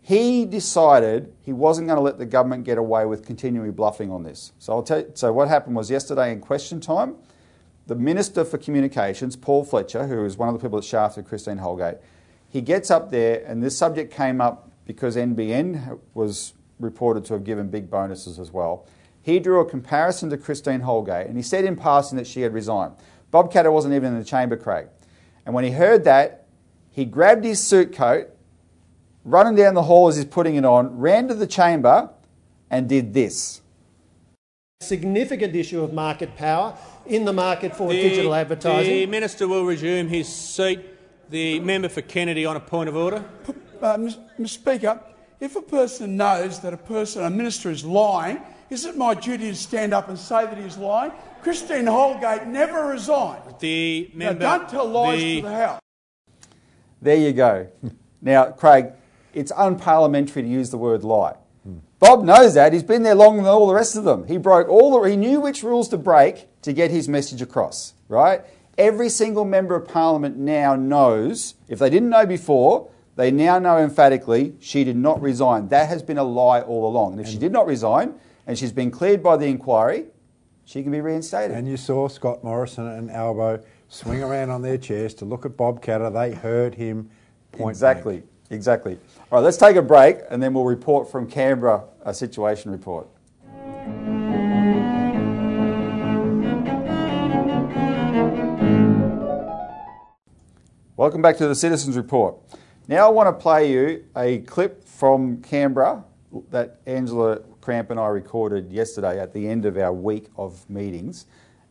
he 0.00 0.44
decided 0.44 1.32
he 1.42 1.52
wasn't 1.52 1.88
going 1.88 1.96
to 1.96 2.02
let 2.02 2.18
the 2.18 2.26
government 2.26 2.64
get 2.64 2.78
away 2.78 3.06
with 3.06 3.26
continually 3.26 3.72
bluffing 3.72 4.10
on 4.12 4.22
this. 4.22 4.52
So 4.58 4.72
I'll 4.72 4.82
tell 4.82 5.00
you, 5.00 5.10
so 5.14 5.32
what 5.32 5.48
happened 5.48 5.74
was 5.74 5.90
yesterday 5.90 6.30
in 6.30 6.40
question 6.40 6.80
time, 6.80 7.16
the 7.86 7.94
Minister 7.94 8.44
for 8.44 8.58
Communications, 8.58 9.36
Paul 9.36 9.64
Fletcher, 9.64 10.06
who 10.06 10.24
is 10.24 10.36
one 10.36 10.48
of 10.48 10.54
the 10.54 10.60
people 10.60 10.80
that 10.80 10.86
shafted 10.86 11.26
Christine 11.26 11.58
Holgate, 11.58 11.98
he 12.48 12.60
gets 12.60 12.90
up 12.90 13.10
there 13.10 13.44
and 13.46 13.62
this 13.62 13.76
subject 13.76 14.12
came 14.12 14.40
up 14.40 14.70
because 14.86 15.16
NBN 15.16 15.98
was 16.14 16.54
reported 16.78 17.24
to 17.26 17.34
have 17.34 17.44
given 17.44 17.68
big 17.68 17.90
bonuses 17.90 18.38
as 18.38 18.50
well 18.52 18.86
he 19.24 19.40
drew 19.40 19.60
a 19.60 19.64
comparison 19.64 20.28
to 20.28 20.36
Christine 20.36 20.80
Holgate 20.80 21.26
and 21.26 21.36
he 21.38 21.42
said 21.42 21.64
in 21.64 21.76
passing 21.76 22.18
that 22.18 22.26
she 22.26 22.42
had 22.42 22.52
resigned. 22.52 22.92
Bob 23.30 23.50
Katter 23.50 23.72
wasn't 23.72 23.94
even 23.94 24.12
in 24.12 24.18
the 24.18 24.24
chamber, 24.24 24.54
Craig. 24.54 24.88
And 25.46 25.54
when 25.54 25.64
he 25.64 25.70
heard 25.70 26.04
that, 26.04 26.46
he 26.90 27.06
grabbed 27.06 27.42
his 27.42 27.58
suit 27.58 27.94
coat, 27.94 28.28
running 29.24 29.54
down 29.54 29.72
the 29.72 29.84
hall 29.84 30.08
as 30.08 30.16
he's 30.16 30.26
putting 30.26 30.56
it 30.56 30.66
on, 30.66 30.98
ran 30.98 31.26
to 31.28 31.34
the 31.34 31.46
chamber 31.46 32.10
and 32.70 32.86
did 32.86 33.14
this. 33.14 33.62
Significant 34.84 35.54
issue 35.54 35.82
of 35.82 35.92
market 35.92 36.36
power 36.36 36.76
in 37.06 37.24
the 37.24 37.32
market 37.32 37.76
for 37.76 37.90
the, 37.90 38.00
digital 38.00 38.34
advertising. 38.34 38.92
The 38.92 39.06
Minister 39.06 39.48
will 39.48 39.64
resume 39.64 40.08
his 40.08 40.28
seat. 40.28 40.80
The 41.30 41.58
member 41.60 41.88
for 41.88 42.02
Kennedy 42.02 42.44
on 42.44 42.56
a 42.56 42.60
point 42.60 42.88
of 42.88 42.96
order. 42.96 43.24
Uh, 43.80 43.96
Mr 43.96 44.48
Speaker, 44.48 45.00
if 45.40 45.56
a 45.56 45.62
person 45.62 46.16
knows 46.16 46.60
that 46.60 46.72
a 46.72 46.76
person, 46.76 47.24
a 47.24 47.30
minister, 47.30 47.70
is 47.70 47.84
lying, 47.84 48.40
is 48.70 48.84
it 48.84 48.96
my 48.96 49.14
duty 49.14 49.50
to 49.50 49.54
stand 49.54 49.92
up 49.92 50.08
and 50.08 50.18
say 50.18 50.44
that 50.44 50.56
he's 50.56 50.76
lying? 50.76 51.12
Christine 51.42 51.86
Holgate 51.86 52.46
never 52.46 52.86
resigned. 52.86 53.42
The 53.58 54.10
member, 54.14 54.40
now, 54.40 54.58
don't 54.58 54.68
tell 54.68 54.86
lies 54.86 55.20
the, 55.20 55.36
to 55.36 55.42
the 55.42 55.54
House. 55.54 55.80
There 57.02 57.16
you 57.16 57.32
go. 57.32 57.68
now, 58.22 58.52
Craig, 58.52 58.92
it's 59.34 59.52
unparliamentary 59.52 60.42
to 60.42 60.48
use 60.48 60.70
the 60.70 60.78
word 60.78 61.04
lie. 61.04 61.36
Bob 61.98 62.24
knows 62.24 62.54
that. 62.54 62.72
He's 62.72 62.82
been 62.82 63.02
there 63.02 63.14
longer 63.14 63.42
than 63.42 63.50
all 63.50 63.66
the 63.66 63.74
rest 63.74 63.96
of 63.96 64.04
them. 64.04 64.26
He 64.26 64.36
broke 64.36 64.68
all 64.68 65.00
the, 65.00 65.08
he 65.08 65.16
knew 65.16 65.40
which 65.40 65.62
rules 65.62 65.88
to 65.88 65.96
break 65.96 66.48
to 66.62 66.72
get 66.72 66.90
his 66.90 67.08
message 67.08 67.40
across, 67.40 67.94
right? 68.08 68.42
Every 68.76 69.08
single 69.08 69.44
member 69.44 69.76
of 69.76 69.86
parliament 69.86 70.36
now 70.36 70.74
knows, 70.74 71.54
if 71.68 71.78
they 71.78 71.90
didn't 71.90 72.10
know 72.10 72.26
before, 72.26 72.90
they 73.16 73.30
now 73.30 73.58
know 73.58 73.78
emphatically 73.78 74.54
she 74.60 74.82
did 74.82 74.96
not 74.96 75.22
resign. 75.22 75.68
That 75.68 75.88
has 75.88 76.02
been 76.02 76.18
a 76.18 76.24
lie 76.24 76.60
all 76.60 76.86
along. 76.86 77.12
And 77.12 77.20
if 77.20 77.28
she 77.28 77.38
did 77.38 77.52
not 77.52 77.66
resign, 77.66 78.14
and 78.46 78.58
she's 78.58 78.72
been 78.72 78.90
cleared 78.90 79.22
by 79.22 79.36
the 79.36 79.46
inquiry, 79.46 80.06
she 80.64 80.82
can 80.82 80.92
be 80.92 81.00
reinstated. 81.00 81.56
And 81.56 81.68
you 81.68 81.76
saw 81.76 82.08
Scott 82.08 82.42
Morrison 82.42 82.86
and 82.86 83.10
Albo 83.10 83.62
swing 83.88 84.22
around 84.22 84.50
on 84.50 84.62
their 84.62 84.78
chairs 84.78 85.14
to 85.14 85.24
look 85.24 85.46
at 85.46 85.56
Bob 85.56 85.82
Katter. 85.82 86.12
They 86.12 86.34
heard 86.34 86.74
him 86.74 87.10
point 87.52 87.70
Exactly, 87.70 88.18
blank. 88.18 88.30
Exactly. 88.50 88.98
All 89.30 89.38
right, 89.38 89.44
let's 89.44 89.56
take 89.56 89.76
a 89.76 89.82
break 89.82 90.18
and 90.30 90.42
then 90.42 90.54
we'll 90.54 90.64
report 90.64 91.10
from 91.10 91.28
Canberra 91.28 91.84
a 92.04 92.14
situation 92.14 92.70
report. 92.70 93.08
Welcome 100.96 101.22
back 101.22 101.36
to 101.38 101.48
the 101.48 101.56
Citizens 101.56 101.96
Report. 101.96 102.36
Now 102.86 103.06
I 103.06 103.10
want 103.10 103.26
to 103.26 103.32
play 103.32 103.70
you 103.72 104.04
a 104.16 104.38
clip 104.38 104.84
from 104.84 105.42
Canberra 105.42 106.04
that 106.50 106.80
Angela 106.86 107.40
Cramp 107.60 107.90
and 107.90 107.98
I 107.98 108.06
recorded 108.08 108.70
yesterday 108.70 109.18
at 109.18 109.32
the 109.32 109.48
end 109.48 109.64
of 109.64 109.76
our 109.76 109.92
week 109.92 110.28
of 110.36 110.68
meetings, 110.70 111.26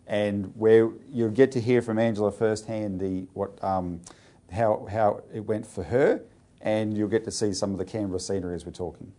and 0.08 0.52
where 0.56 0.90
you'll 1.10 1.30
get 1.30 1.52
to 1.54 1.62
hear 1.62 1.82
from 1.82 2.00
Angela 2.00 2.32
firsthand 2.32 3.00
the 3.00 3.28
what 3.34 3.64
um, 3.64 4.02
how 4.52 4.88
how 4.92 5.24
it 5.34 5.42
went 5.42 5.66
for 5.66 5.84
her, 5.84 6.22
and 6.64 6.98
you'll 6.98 7.10
get 7.10 7.26
to 7.26 7.32
see 7.32 7.54
some 7.54 7.74
of 7.74 7.78
the 7.78 7.86
Canberra 7.86 8.20
scenery 8.20 8.56
as 8.56 8.66
we're 8.66 8.72
talking. 8.72 9.12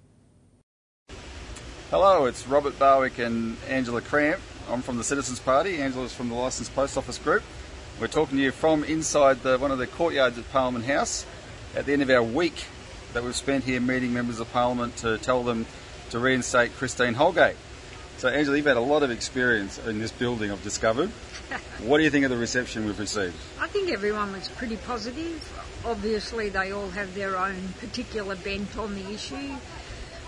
Hello, 1.91 2.25
it's 2.25 2.49
Robert 2.49 2.77
Barwick 2.79 3.19
and 3.19 3.57
Angela 3.69 4.01
Cramp. 4.01 4.41
I'm 4.69 4.81
from 4.81 4.97
the 4.97 5.05
Citizens 5.05 5.39
Party. 5.39 5.81
Angela's 5.81 6.15
from 6.15 6.31
the 6.31 6.35
Licensed 6.35 6.75
Post 6.75 6.97
Office 6.97 7.19
Group. 7.19 7.43
We're 8.01 8.09
talking 8.09 8.39
to 8.39 8.43
you 8.43 8.51
from 8.51 8.83
inside 8.83 9.43
the, 9.43 9.59
one 9.59 9.71
of 9.71 9.79
the 9.79 9.87
courtyards 9.87 10.39
at 10.39 10.51
Parliament 10.51 10.87
House 10.87 11.27
at 11.77 11.85
the 11.85 11.93
end 11.93 12.03
of 12.03 12.11
our 12.11 12.23
week 12.23 12.65
that 13.13 13.23
we've 13.23 13.37
spent 13.37 13.63
here 13.63 13.81
meeting 13.81 14.13
members 14.13 14.41
of 14.41 14.51
Parliament 14.51 14.97
to 14.97 15.19
tell 15.19 15.45
them 15.45 15.67
to 16.11 16.19
reinstate 16.19 16.75
Christine 16.75 17.15
Holgate. 17.15 17.57
So, 18.17 18.29
Angela, 18.29 18.57
you've 18.57 18.67
had 18.67 18.77
a 18.77 18.81
lot 18.81 19.03
of 19.03 19.11
experience 19.11 19.79
in 19.79 19.99
this 19.99 20.11
building, 20.11 20.51
I've 20.51 20.63
discovered. 20.63 21.11
what 21.83 21.99
do 21.99 22.05
you 22.05 22.11
think 22.11 22.25
of 22.25 22.31
the 22.31 22.39
reception 22.39 22.87
we've 22.87 22.99
received? 22.99 23.37
I 23.61 23.67
think 23.67 23.91
everyone 23.91 24.33
was 24.33 24.49
pretty 24.49 24.77
positive. 24.79 25.64
Obviously, 25.85 26.49
they 26.49 26.73
all 26.73 26.91
have 26.91 27.15
their 27.15 27.37
own 27.37 27.69
particular 27.81 28.37
bent 28.37 28.77
on 28.77 28.95
the 28.95 29.13
issue. 29.13 29.57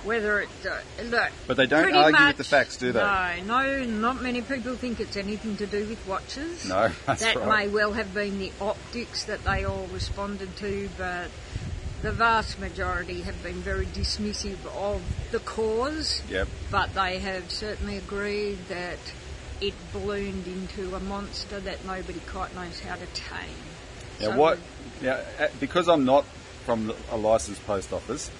Whether 0.05 0.43
it 0.43 0.49
uh, 0.65 1.03
look, 1.05 1.33
but 1.49 1.57
they 1.57 1.67
don't 1.67 1.93
argue 1.93 2.13
much, 2.13 2.29
with 2.29 2.37
the 2.37 2.45
facts, 2.45 2.77
do 2.77 2.93
they? 2.93 3.01
No, 3.01 3.35
no, 3.45 3.85
not 3.85 4.23
many 4.23 4.41
people 4.41 4.77
think 4.77 5.01
it's 5.01 5.17
anything 5.17 5.57
to 5.57 5.67
do 5.67 5.85
with 5.89 6.07
watches. 6.07 6.69
No, 6.69 6.91
that's 7.07 7.23
that 7.23 7.35
right. 7.35 7.67
may 7.67 7.69
well 7.69 7.93
have 7.93 8.15
been 8.15 8.39
the 8.39 8.53
optics 8.61 9.25
that 9.25 9.43
they 9.43 9.65
all 9.65 9.89
responded 9.93 10.55
to, 10.59 10.89
but 10.97 11.29
the 12.03 12.13
vast 12.13 12.61
majority 12.61 13.23
have 13.23 13.43
been 13.43 13.63
very 13.63 13.87
dismissive 13.87 14.65
of 14.77 15.03
the 15.33 15.41
cause. 15.41 16.23
Yep. 16.31 16.47
But 16.71 16.95
they 16.95 17.19
have 17.19 17.51
certainly 17.51 17.97
agreed 17.97 18.59
that 18.69 18.99
it 19.61 19.75
ballooned 19.93 20.47
into 20.47 20.95
a 20.95 21.01
monster 21.01 21.59
that 21.61 21.85
nobody 21.85 22.21
quite 22.31 22.55
knows 22.55 22.79
how 22.81 22.95
to 22.95 23.07
tame. 23.07 23.76
Now, 24.21 24.37
what? 24.37 24.59
Now, 25.03 25.21
uh, 25.39 25.49
because 25.61 25.89
I'm 25.89 26.05
not 26.05 26.25
from 26.65 26.93
a 27.11 27.17
licensed 27.17 27.65
post 27.67 27.93
office, 27.93 28.31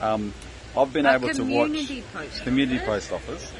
um, 0.00 0.32
I've 0.76 0.92
been 0.92 1.06
A 1.06 1.14
able 1.14 1.28
to 1.30 1.44
watch 1.44 2.02
post 2.12 2.42
community 2.42 2.78
office. 2.78 3.08
post 3.08 3.12
office. 3.12 3.52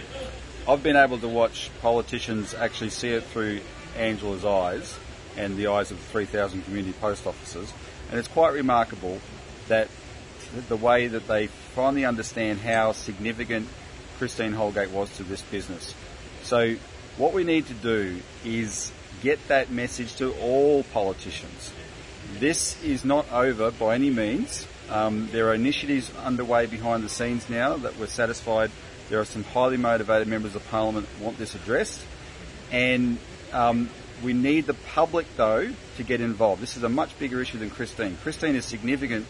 I've 0.68 0.82
been 0.82 0.96
able 0.96 1.18
to 1.18 1.28
watch 1.28 1.70
politicians 1.80 2.54
actually 2.54 2.90
see 2.90 3.10
it 3.10 3.24
through 3.24 3.60
Angela's 3.96 4.44
eyes 4.44 4.96
and 5.36 5.56
the 5.56 5.66
eyes 5.68 5.90
of 5.90 5.98
3,000 5.98 6.62
community 6.62 6.92
post 7.00 7.26
offices, 7.26 7.72
and 8.10 8.18
it's 8.18 8.28
quite 8.28 8.52
remarkable 8.52 9.18
that 9.68 9.88
the 10.68 10.76
way 10.76 11.08
that 11.08 11.26
they 11.26 11.46
finally 11.46 12.04
understand 12.04 12.60
how 12.60 12.92
significant 12.92 13.66
Christine 14.18 14.52
Holgate 14.52 14.90
was 14.90 15.14
to 15.16 15.24
this 15.24 15.42
business. 15.42 15.94
So, 16.42 16.76
what 17.16 17.32
we 17.32 17.44
need 17.44 17.66
to 17.66 17.74
do 17.74 18.20
is 18.44 18.92
get 19.22 19.48
that 19.48 19.70
message 19.70 20.16
to 20.16 20.32
all 20.34 20.82
politicians. 20.84 21.72
This 22.38 22.82
is 22.82 23.04
not 23.04 23.30
over 23.32 23.70
by 23.70 23.94
any 23.94 24.10
means. 24.10 24.66
Um, 24.90 25.28
there 25.32 25.48
are 25.48 25.54
initiatives 25.54 26.10
underway 26.16 26.66
behind 26.66 27.04
the 27.04 27.08
scenes 27.08 27.48
now 27.48 27.76
that 27.76 27.96
we're 27.98 28.06
satisfied. 28.06 28.70
There 29.08 29.20
are 29.20 29.24
some 29.24 29.44
highly 29.44 29.76
motivated 29.76 30.28
members 30.28 30.54
of 30.54 30.68
parliament 30.68 31.06
who 31.18 31.24
want 31.24 31.38
this 31.38 31.54
addressed, 31.54 32.00
and 32.70 33.18
um, 33.52 33.90
we 34.22 34.32
need 34.32 34.66
the 34.66 34.74
public 34.74 35.26
though 35.36 35.70
to 35.96 36.02
get 36.02 36.20
involved. 36.20 36.62
This 36.62 36.76
is 36.76 36.82
a 36.82 36.88
much 36.88 37.16
bigger 37.18 37.40
issue 37.40 37.58
than 37.58 37.70
Christine. 37.70 38.16
Christine 38.22 38.56
is 38.56 38.64
significant 38.64 39.26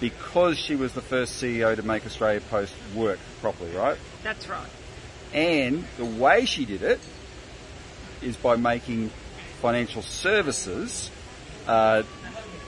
because 0.00 0.58
she 0.58 0.76
was 0.76 0.92
the 0.92 1.02
first 1.02 1.42
CEO 1.42 1.74
to 1.76 1.82
make 1.82 2.06
Australia 2.06 2.40
Post 2.40 2.74
work 2.94 3.18
properly, 3.40 3.74
right? 3.74 3.98
That's 4.22 4.48
right. 4.48 4.68
And 5.32 5.84
the 5.96 6.04
way 6.04 6.44
she 6.44 6.64
did 6.64 6.82
it 6.82 7.00
is 8.22 8.36
by 8.36 8.56
making 8.56 9.10
financial 9.64 10.02
services 10.02 11.10
uh, 11.66 12.02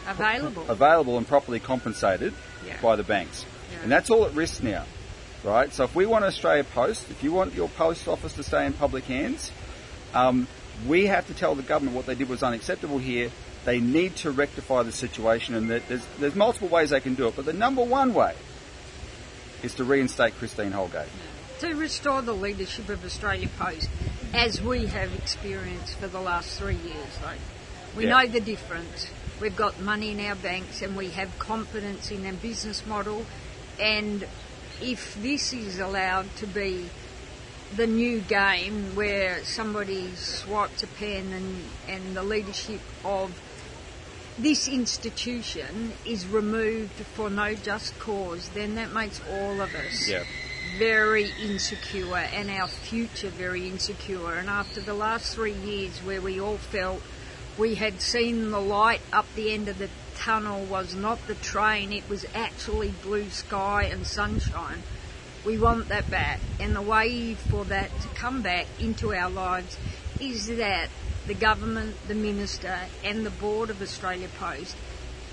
Available. 0.08 0.64
available 0.66 1.18
and 1.18 1.28
properly 1.28 1.60
compensated 1.60 2.32
Yeah. 2.66 2.80
by 2.80 2.96
the 2.96 3.02
banks. 3.02 3.44
Yeah. 3.44 3.82
And 3.82 3.92
that's 3.92 4.08
all 4.08 4.24
at 4.24 4.32
risk 4.32 4.62
now, 4.62 4.84
right? 5.44 5.70
So 5.74 5.84
if 5.84 5.94
we 5.94 6.06
want 6.06 6.24
Australia 6.24 6.64
Post, 6.64 7.10
if 7.10 7.22
you 7.22 7.32
want 7.32 7.52
your 7.52 7.68
post 7.68 8.08
office 8.08 8.32
to 8.34 8.42
stay 8.42 8.64
in 8.64 8.72
public 8.72 9.04
hands, 9.04 9.50
um, 10.14 10.48
we 10.86 11.04
have 11.06 11.26
to 11.26 11.34
tell 11.34 11.54
the 11.54 11.62
government 11.62 11.94
what 11.94 12.06
they 12.06 12.14
did 12.14 12.30
was 12.30 12.42
unacceptable 12.42 12.96
here. 12.98 13.30
They 13.66 13.78
need 13.78 14.16
to 14.24 14.30
rectify 14.30 14.82
the 14.84 14.92
situation, 14.92 15.54
and 15.54 15.68
that 15.70 15.86
there's, 15.88 16.06
there's 16.18 16.34
multiple 16.34 16.68
ways 16.68 16.90
they 16.90 17.00
can 17.00 17.14
do 17.14 17.26
it. 17.28 17.36
But 17.36 17.44
the 17.44 17.52
number 17.52 17.84
one 17.84 18.14
way 18.14 18.34
is 19.62 19.74
to 19.74 19.84
reinstate 19.84 20.34
Christine 20.38 20.72
Holgate. 20.72 21.08
to 21.60 21.74
restore 21.74 22.22
the 22.22 22.32
leadership 22.34 22.88
of 22.88 23.04
Australia 23.04 23.48
Post 23.58 23.90
as 24.36 24.60
we 24.60 24.84
have 24.86 25.14
experienced 25.14 25.96
for 25.96 26.08
the 26.08 26.20
last 26.20 26.58
three 26.58 26.76
years. 26.76 27.20
Like, 27.24 27.38
we 27.96 28.04
Yeah. 28.04 28.10
know 28.10 28.26
the 28.26 28.40
difference. 28.40 29.06
We've 29.40 29.56
got 29.56 29.80
money 29.80 30.10
in 30.10 30.20
our 30.20 30.34
banks 30.34 30.82
and 30.82 30.94
we 30.94 31.08
have 31.10 31.38
confidence 31.38 32.10
in 32.10 32.26
our 32.26 32.34
business 32.34 32.84
model. 32.86 33.24
And 33.80 34.26
if 34.82 35.14
this 35.22 35.54
is 35.54 35.78
allowed 35.78 36.34
to 36.36 36.46
be 36.46 36.90
the 37.74 37.86
new 37.86 38.20
game 38.20 38.94
where 38.94 39.42
somebody 39.44 40.14
swipes 40.16 40.82
a 40.82 40.86
pen 40.86 41.32
and, 41.32 41.64
and 41.88 42.14
the 42.14 42.22
leadership 42.22 42.80
of 43.04 43.32
this 44.38 44.68
institution 44.68 45.92
is 46.04 46.26
removed 46.26 46.92
for 47.14 47.30
no 47.30 47.54
just 47.54 47.98
cause, 47.98 48.50
then 48.50 48.74
that 48.74 48.92
makes 48.92 49.18
all 49.30 49.62
of 49.62 49.74
us 49.74 50.06
Yeah. 50.06 50.24
Very 50.78 51.30
insecure 51.42 52.16
and 52.16 52.50
our 52.50 52.68
future 52.68 53.30
very 53.30 53.68
insecure. 53.68 54.34
And 54.34 54.48
after 54.48 54.80
the 54.80 54.94
last 54.94 55.34
three 55.34 55.54
years 55.54 55.98
where 56.00 56.20
we 56.20 56.40
all 56.40 56.58
felt 56.58 57.00
we 57.58 57.76
had 57.76 58.00
seen 58.00 58.50
the 58.50 58.60
light 58.60 59.00
up 59.12 59.26
the 59.34 59.52
end 59.52 59.68
of 59.68 59.78
the 59.78 59.88
tunnel 60.16 60.64
was 60.64 60.94
not 60.94 61.26
the 61.26 61.34
train, 61.36 61.92
it 61.92 62.08
was 62.08 62.26
actually 62.34 62.90
blue 63.02 63.30
sky 63.30 63.84
and 63.84 64.06
sunshine. 64.06 64.82
We 65.46 65.58
want 65.58 65.88
that 65.88 66.10
back. 66.10 66.40
And 66.60 66.76
the 66.76 66.82
way 66.82 67.34
for 67.34 67.64
that 67.66 67.90
to 68.00 68.08
come 68.08 68.42
back 68.42 68.66
into 68.78 69.14
our 69.14 69.30
lives 69.30 69.78
is 70.20 70.48
that 70.48 70.88
the 71.26 71.34
government, 71.34 71.96
the 72.06 72.14
minister, 72.14 72.78
and 73.02 73.24
the 73.24 73.30
board 73.30 73.70
of 73.70 73.80
Australia 73.80 74.28
Post 74.38 74.76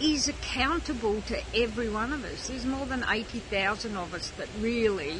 is 0.03 0.27
accountable 0.27 1.21
to 1.21 1.41
every 1.55 1.87
one 1.87 2.11
of 2.11 2.25
us. 2.25 2.49
There's 2.49 2.65
more 2.65 2.85
than 2.85 3.05
80,000 3.07 3.95
of 3.95 4.13
us 4.13 4.31
that 4.31 4.49
really 4.59 5.19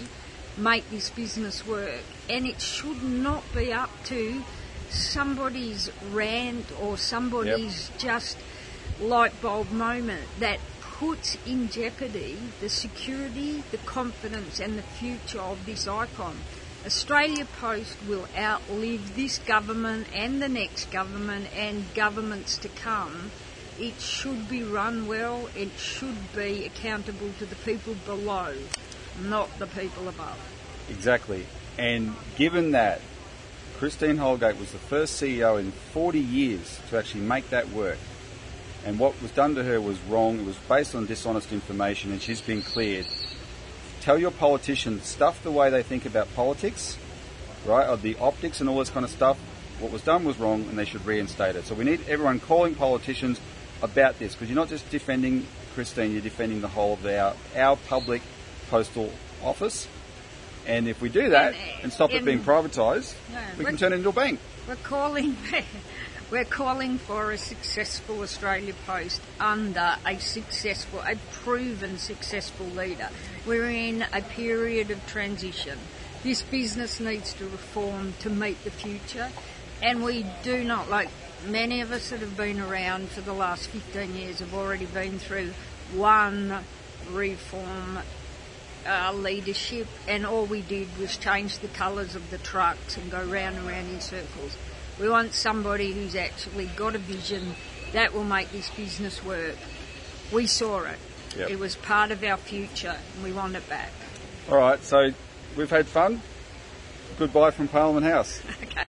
make 0.57 0.89
this 0.89 1.09
business 1.09 1.65
work, 1.65 2.03
and 2.29 2.45
it 2.45 2.59
should 2.59 3.01
not 3.01 3.43
be 3.53 3.71
up 3.71 3.89
to 4.05 4.43
somebody's 4.89 5.89
rant 6.11 6.65
or 6.81 6.97
somebody's 6.97 7.91
just 7.97 8.37
light 8.99 9.41
bulb 9.41 9.71
moment 9.71 10.27
that 10.39 10.59
puts 10.81 11.37
in 11.47 11.69
jeopardy 11.69 12.37
the 12.59 12.69
security, 12.69 13.63
the 13.71 13.77
confidence, 13.77 14.59
and 14.59 14.77
the 14.77 14.83
future 14.83 15.39
of 15.39 15.65
this 15.65 15.87
icon. 15.87 16.35
Australia 16.85 17.45
Post 17.61 17.95
will 18.07 18.27
outlive 18.37 19.15
this 19.15 19.39
government 19.39 20.07
and 20.13 20.41
the 20.41 20.49
next 20.49 20.91
government 20.91 21.47
and 21.55 21.85
governments 21.95 22.57
to 22.57 22.67
come. 22.67 23.31
It 23.83 23.99
should 23.99 24.47
be 24.47 24.63
run 24.63 25.07
well, 25.07 25.49
it 25.57 25.71
should 25.77 26.15
be 26.33 26.63
accountable 26.63 27.29
to 27.39 27.45
the 27.45 27.57
people 27.57 27.95
below, 28.05 28.55
not 29.21 29.49
the 29.59 29.67
people 29.67 30.07
above. 30.07 30.39
Exactly. 30.89 31.45
And 31.77 32.15
given 32.37 32.71
that 32.71 33.01
Christine 33.77 34.15
Holgate 34.15 34.57
was 34.57 34.71
the 34.71 34.77
first 34.77 35.21
CEO 35.21 35.59
in 35.59 35.73
40 35.73 36.17
years 36.17 36.79
to 36.89 36.97
actually 36.97 37.25
make 37.25 37.49
that 37.49 37.71
work, 37.71 37.97
and 38.85 38.97
what 38.97 39.21
was 39.21 39.31
done 39.31 39.53
to 39.55 39.65
her 39.65 39.81
was 39.81 39.99
wrong, 40.07 40.39
it 40.39 40.45
was 40.45 40.55
based 40.69 40.95
on 40.95 41.05
dishonest 41.05 41.51
information, 41.51 42.13
and 42.13 42.21
she's 42.21 42.39
been 42.39 42.61
cleared. 42.61 43.05
Tell 43.99 44.17
your 44.17 44.31
politicians 44.31 45.05
stuff 45.05 45.43
the 45.43 45.51
way 45.51 45.69
they 45.69 45.83
think 45.83 46.05
about 46.05 46.33
politics, 46.35 46.97
right? 47.65 47.89
Or 47.89 47.97
the 47.97 48.15
optics 48.15 48.61
and 48.61 48.69
all 48.69 48.79
this 48.79 48.89
kind 48.89 49.03
of 49.03 49.11
stuff. 49.11 49.37
What 49.81 49.91
was 49.91 50.03
done 50.03 50.23
was 50.23 50.39
wrong, 50.39 50.61
and 50.69 50.79
they 50.79 50.85
should 50.85 51.05
reinstate 51.05 51.57
it. 51.57 51.65
So 51.65 51.75
we 51.75 51.83
need 51.83 52.07
everyone 52.07 52.39
calling 52.39 52.75
politicians 52.75 53.41
about 53.83 54.17
this 54.17 54.33
because 54.33 54.49
you're 54.49 54.55
not 54.55 54.69
just 54.69 54.89
defending 54.89 55.45
Christine, 55.75 56.13
you're 56.13 56.21
defending 56.21 56.61
the 56.61 56.67
whole 56.67 56.93
of 56.93 57.05
our 57.05 57.35
our 57.55 57.75
public 57.75 58.21
postal 58.69 59.11
office. 59.43 59.87
And 60.65 60.87
if 60.87 61.01
we 61.01 61.09
do 61.09 61.29
that 61.31 61.53
And- 61.53 61.55
uh, 61.55 61.83
and, 61.83 61.93
stop 61.93 62.11
it 62.11 62.23
being 62.23 62.39
privatised, 62.39 63.13
Yeah, 63.31 63.41
we 63.57 63.65
can 63.65 63.75
turn 63.77 63.91
it 63.91 63.97
into 63.97 64.09
a 64.09 64.13
bank. 64.13 64.39
We're 64.65 64.77
calling, 64.77 65.35
we're 66.31 66.45
calling 66.45 66.97
for 66.99 67.33
a 67.33 67.37
successful 67.37 68.21
Australia 68.21 68.73
Post 68.87 69.19
under 69.41 69.97
a 70.07 70.17
successful, 70.19 71.01
a 71.01 71.17
proven 71.43 71.97
successful 71.97 72.65
leader. 72.67 73.09
We're 73.45 73.69
in 73.69 74.05
a 74.13 74.21
period 74.21 74.89
of 74.89 75.05
transition. 75.05 75.77
This 76.23 76.41
business 76.41 77.01
needs 77.01 77.33
to 77.33 77.43
reform 77.43 78.13
to 78.21 78.29
meet 78.29 78.63
the 78.63 78.71
future, 78.71 79.29
and 79.81 80.01
we 80.01 80.25
do 80.43 80.63
not 80.63 80.89
like 80.89 81.09
many 81.45 81.81
of 81.81 81.91
us 81.91 82.09
that 82.09 82.19
have 82.19 82.37
been 82.37 82.59
around 82.59 83.09
for 83.09 83.21
the 83.21 83.33
last 83.33 83.69
15 83.69 84.15
years 84.15 84.39
have 84.39 84.53
already 84.53 84.85
been 84.85 85.19
through 85.19 85.51
one 85.93 86.63
reform 87.11 87.99
uh, 88.85 89.13
leadership, 89.13 89.87
and 90.07 90.25
all 90.25 90.45
we 90.45 90.61
did 90.61 90.87
was 90.97 91.17
change 91.17 91.59
the 91.59 91.67
colours 91.69 92.15
of 92.15 92.29
the 92.29 92.37
trucks 92.37 92.97
and 92.97 93.09
go 93.09 93.23
round 93.25 93.57
and 93.57 93.67
round 93.67 93.89
in 93.89 94.01
circles. 94.01 94.57
We 94.99 95.09
want 95.09 95.33
somebody 95.33 95.91
who's 95.91 96.15
actually 96.15 96.67
got 96.75 96.95
a 96.95 96.99
vision 96.99 97.55
that 97.93 98.13
will 98.13 98.23
make 98.23 98.51
this 98.51 98.69
business 98.71 99.23
work. 99.23 99.55
We 100.31 100.47
saw 100.47 100.83
it. 100.83 100.99
Yep. 101.37 101.49
It 101.49 101.59
was 101.59 101.75
part 101.75 102.11
of 102.11 102.23
our 102.23 102.37
future, 102.37 102.95
and 103.15 103.23
we 103.23 103.31
want 103.31 103.55
it 103.55 103.67
back. 103.69 103.91
All 104.49 104.57
right, 104.57 104.83
so 104.83 105.09
we've 105.57 105.69
had 105.69 105.87
fun. 105.87 106.21
Goodbye 107.17 107.51
from 107.51 107.67
Parliament 107.67 108.05
House. 108.05 108.41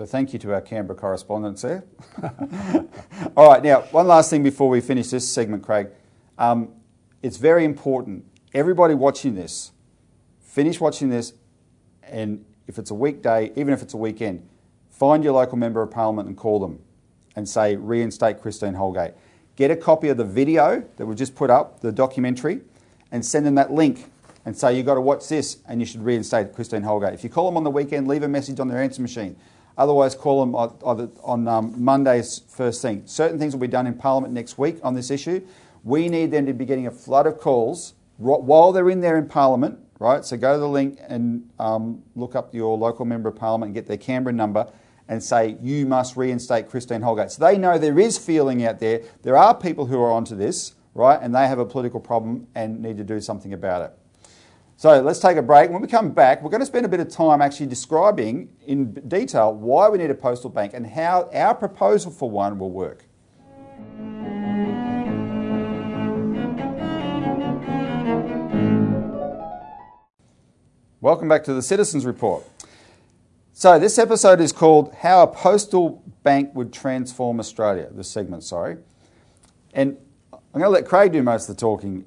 So 0.00 0.06
thank 0.06 0.32
you 0.32 0.38
to 0.38 0.54
our 0.54 0.62
Canberra 0.62 0.98
correspondents 0.98 1.60
there. 1.62 1.84
All 3.36 3.50
right, 3.50 3.62
now, 3.62 3.82
one 3.90 4.06
last 4.06 4.30
thing 4.30 4.42
before 4.42 4.70
we 4.70 4.80
finish 4.80 5.08
this 5.08 5.28
segment, 5.28 5.62
Craig. 5.62 5.88
Um, 6.38 6.70
it's 7.22 7.36
very 7.36 7.66
important. 7.66 8.24
Everybody 8.54 8.94
watching 8.94 9.34
this, 9.34 9.72
finish 10.40 10.80
watching 10.80 11.10
this, 11.10 11.34
and 12.02 12.42
if 12.66 12.78
it's 12.78 12.90
a 12.90 12.94
weekday, 12.94 13.52
even 13.56 13.74
if 13.74 13.82
it's 13.82 13.92
a 13.92 13.98
weekend, 13.98 14.48
find 14.88 15.22
your 15.22 15.34
local 15.34 15.58
member 15.58 15.82
of 15.82 15.90
parliament 15.90 16.28
and 16.28 16.34
call 16.34 16.60
them 16.60 16.80
and 17.36 17.46
say, 17.46 17.76
reinstate 17.76 18.40
Christine 18.40 18.72
Holgate. 18.72 19.12
Get 19.54 19.70
a 19.70 19.76
copy 19.76 20.08
of 20.08 20.16
the 20.16 20.24
video 20.24 20.82
that 20.96 21.04
we 21.04 21.14
just 21.14 21.34
put 21.34 21.50
up, 21.50 21.80
the 21.80 21.92
documentary, 21.92 22.62
and 23.12 23.22
send 23.22 23.44
them 23.44 23.56
that 23.56 23.70
link 23.70 24.10
and 24.46 24.56
say, 24.56 24.74
you've 24.74 24.86
got 24.86 24.94
to 24.94 25.02
watch 25.02 25.28
this 25.28 25.58
and 25.68 25.78
you 25.78 25.84
should 25.84 26.02
reinstate 26.02 26.54
Christine 26.54 26.84
Holgate. 26.84 27.12
If 27.12 27.22
you 27.22 27.28
call 27.28 27.44
them 27.44 27.58
on 27.58 27.64
the 27.64 27.70
weekend, 27.70 28.08
leave 28.08 28.22
a 28.22 28.28
message 28.28 28.60
on 28.60 28.68
their 28.68 28.82
answer 28.82 29.02
machine. 29.02 29.36
Otherwise, 29.80 30.14
call 30.14 30.40
them 30.40 30.54
on, 30.54 31.48
um, 31.48 31.74
Monday's 31.82 32.42
first 32.48 32.82
thing. 32.82 33.00
Certain 33.06 33.38
things 33.38 33.54
will 33.54 33.60
be 33.60 33.66
done 33.66 33.86
in 33.86 33.94
Parliament 33.94 34.34
next 34.34 34.58
week 34.58 34.78
on 34.82 34.92
this 34.92 35.10
issue. 35.10 35.40
We 35.84 36.10
need 36.10 36.30
them 36.30 36.44
to 36.44 36.52
be 36.52 36.66
getting 36.66 36.86
a 36.86 36.90
flood 36.90 37.26
of 37.26 37.38
calls 37.38 37.94
while 38.18 38.72
they're 38.72 38.90
in 38.90 39.00
there 39.00 39.16
in 39.16 39.26
Parliament, 39.26 39.78
right? 39.98 40.22
So 40.22 40.36
go 40.36 40.52
to 40.52 40.58
the 40.58 40.68
link 40.68 40.98
and 41.08 41.48
um, 41.58 42.02
look 42.14 42.36
up 42.36 42.54
your 42.54 42.76
local 42.76 43.06
member 43.06 43.30
of 43.30 43.36
Parliament 43.36 43.68
and 43.68 43.74
get 43.74 43.86
their 43.86 43.96
Canberra 43.96 44.34
number 44.34 44.70
and 45.08 45.22
say, 45.22 45.56
you 45.62 45.86
must 45.86 46.14
reinstate 46.14 46.68
Christine 46.68 47.00
Holgate. 47.00 47.30
So 47.30 47.42
they 47.42 47.56
know 47.56 47.78
there 47.78 47.98
is 47.98 48.18
feeling 48.18 48.66
out 48.66 48.80
there. 48.80 49.00
There 49.22 49.38
are 49.38 49.54
people 49.54 49.86
who 49.86 49.98
are 50.02 50.12
onto 50.12 50.36
this, 50.36 50.74
right? 50.92 51.18
And 51.22 51.34
they 51.34 51.48
have 51.48 51.58
a 51.58 51.64
political 51.64 52.00
problem 52.00 52.46
and 52.54 52.82
need 52.82 52.98
to 52.98 53.04
do 53.04 53.18
something 53.18 53.54
about 53.54 53.80
it. 53.80 53.96
So 54.80 54.98
let's 55.02 55.18
take 55.18 55.36
a 55.36 55.42
break. 55.42 55.70
When 55.70 55.82
we 55.82 55.88
come 55.88 56.08
back, 56.08 56.42
we're 56.42 56.48
going 56.48 56.60
to 56.60 56.66
spend 56.66 56.86
a 56.86 56.88
bit 56.88 57.00
of 57.00 57.10
time 57.10 57.42
actually 57.42 57.66
describing 57.66 58.48
in 58.66 58.94
detail 59.06 59.52
why 59.52 59.90
we 59.90 59.98
need 59.98 60.10
a 60.10 60.14
postal 60.14 60.48
bank 60.48 60.72
and 60.72 60.86
how 60.86 61.28
our 61.34 61.54
proposal 61.54 62.10
for 62.10 62.30
one 62.30 62.58
will 62.58 62.70
work. 62.70 63.04
Welcome 71.02 71.28
back 71.28 71.44
to 71.44 71.52
the 71.52 71.60
Citizens 71.60 72.06
Report. 72.06 72.42
So, 73.52 73.78
this 73.78 73.98
episode 73.98 74.40
is 74.40 74.50
called 74.50 74.94
How 74.94 75.22
a 75.22 75.26
Postal 75.26 76.02
Bank 76.22 76.54
Would 76.54 76.72
Transform 76.72 77.38
Australia, 77.38 77.90
this 77.92 78.10
segment, 78.10 78.44
sorry. 78.44 78.78
And 79.74 79.98
I'm 80.32 80.58
going 80.58 80.62
to 80.62 80.70
let 80.70 80.86
Craig 80.86 81.12
do 81.12 81.22
most 81.22 81.50
of 81.50 81.56
the 81.56 81.60
talking 81.60 82.06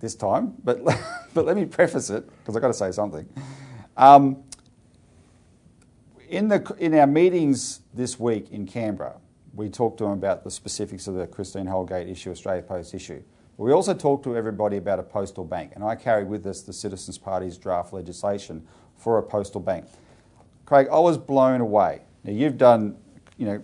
this 0.00 0.14
time, 0.14 0.54
but, 0.64 0.82
but 1.34 1.44
let 1.44 1.56
me 1.56 1.64
preface 1.64 2.10
it 2.10 2.28
because 2.38 2.56
I've 2.56 2.62
got 2.62 2.68
to 2.68 2.74
say 2.74 2.92
something. 2.92 3.28
Um, 3.96 4.44
in, 6.28 6.48
the, 6.48 6.74
in 6.78 6.94
our 6.94 7.06
meetings 7.06 7.80
this 7.92 8.18
week 8.18 8.50
in 8.50 8.66
Canberra, 8.66 9.16
we 9.54 9.68
talked 9.68 9.98
to 9.98 10.04
them 10.04 10.12
about 10.12 10.44
the 10.44 10.50
specifics 10.50 11.06
of 11.06 11.14
the 11.14 11.26
Christine 11.26 11.66
Holgate 11.66 12.08
issue, 12.08 12.30
Australia 12.30 12.62
Post 12.62 12.94
issue. 12.94 13.22
We 13.56 13.72
also 13.72 13.92
talked 13.92 14.24
to 14.24 14.36
everybody 14.36 14.78
about 14.78 14.98
a 14.98 15.02
postal 15.02 15.44
bank, 15.44 15.72
and 15.74 15.84
I 15.84 15.94
carry 15.94 16.24
with 16.24 16.46
us 16.46 16.62
the 16.62 16.72
Citizens 16.72 17.18
Party's 17.18 17.58
draft 17.58 17.92
legislation 17.92 18.66
for 18.96 19.18
a 19.18 19.22
postal 19.22 19.60
bank. 19.60 19.86
Craig, 20.64 20.88
I 20.90 20.98
was 20.98 21.18
blown 21.18 21.60
away. 21.60 22.02
Now, 22.24 22.32
you've 22.32 22.56
done, 22.56 22.96
you 23.36 23.46
know, 23.46 23.62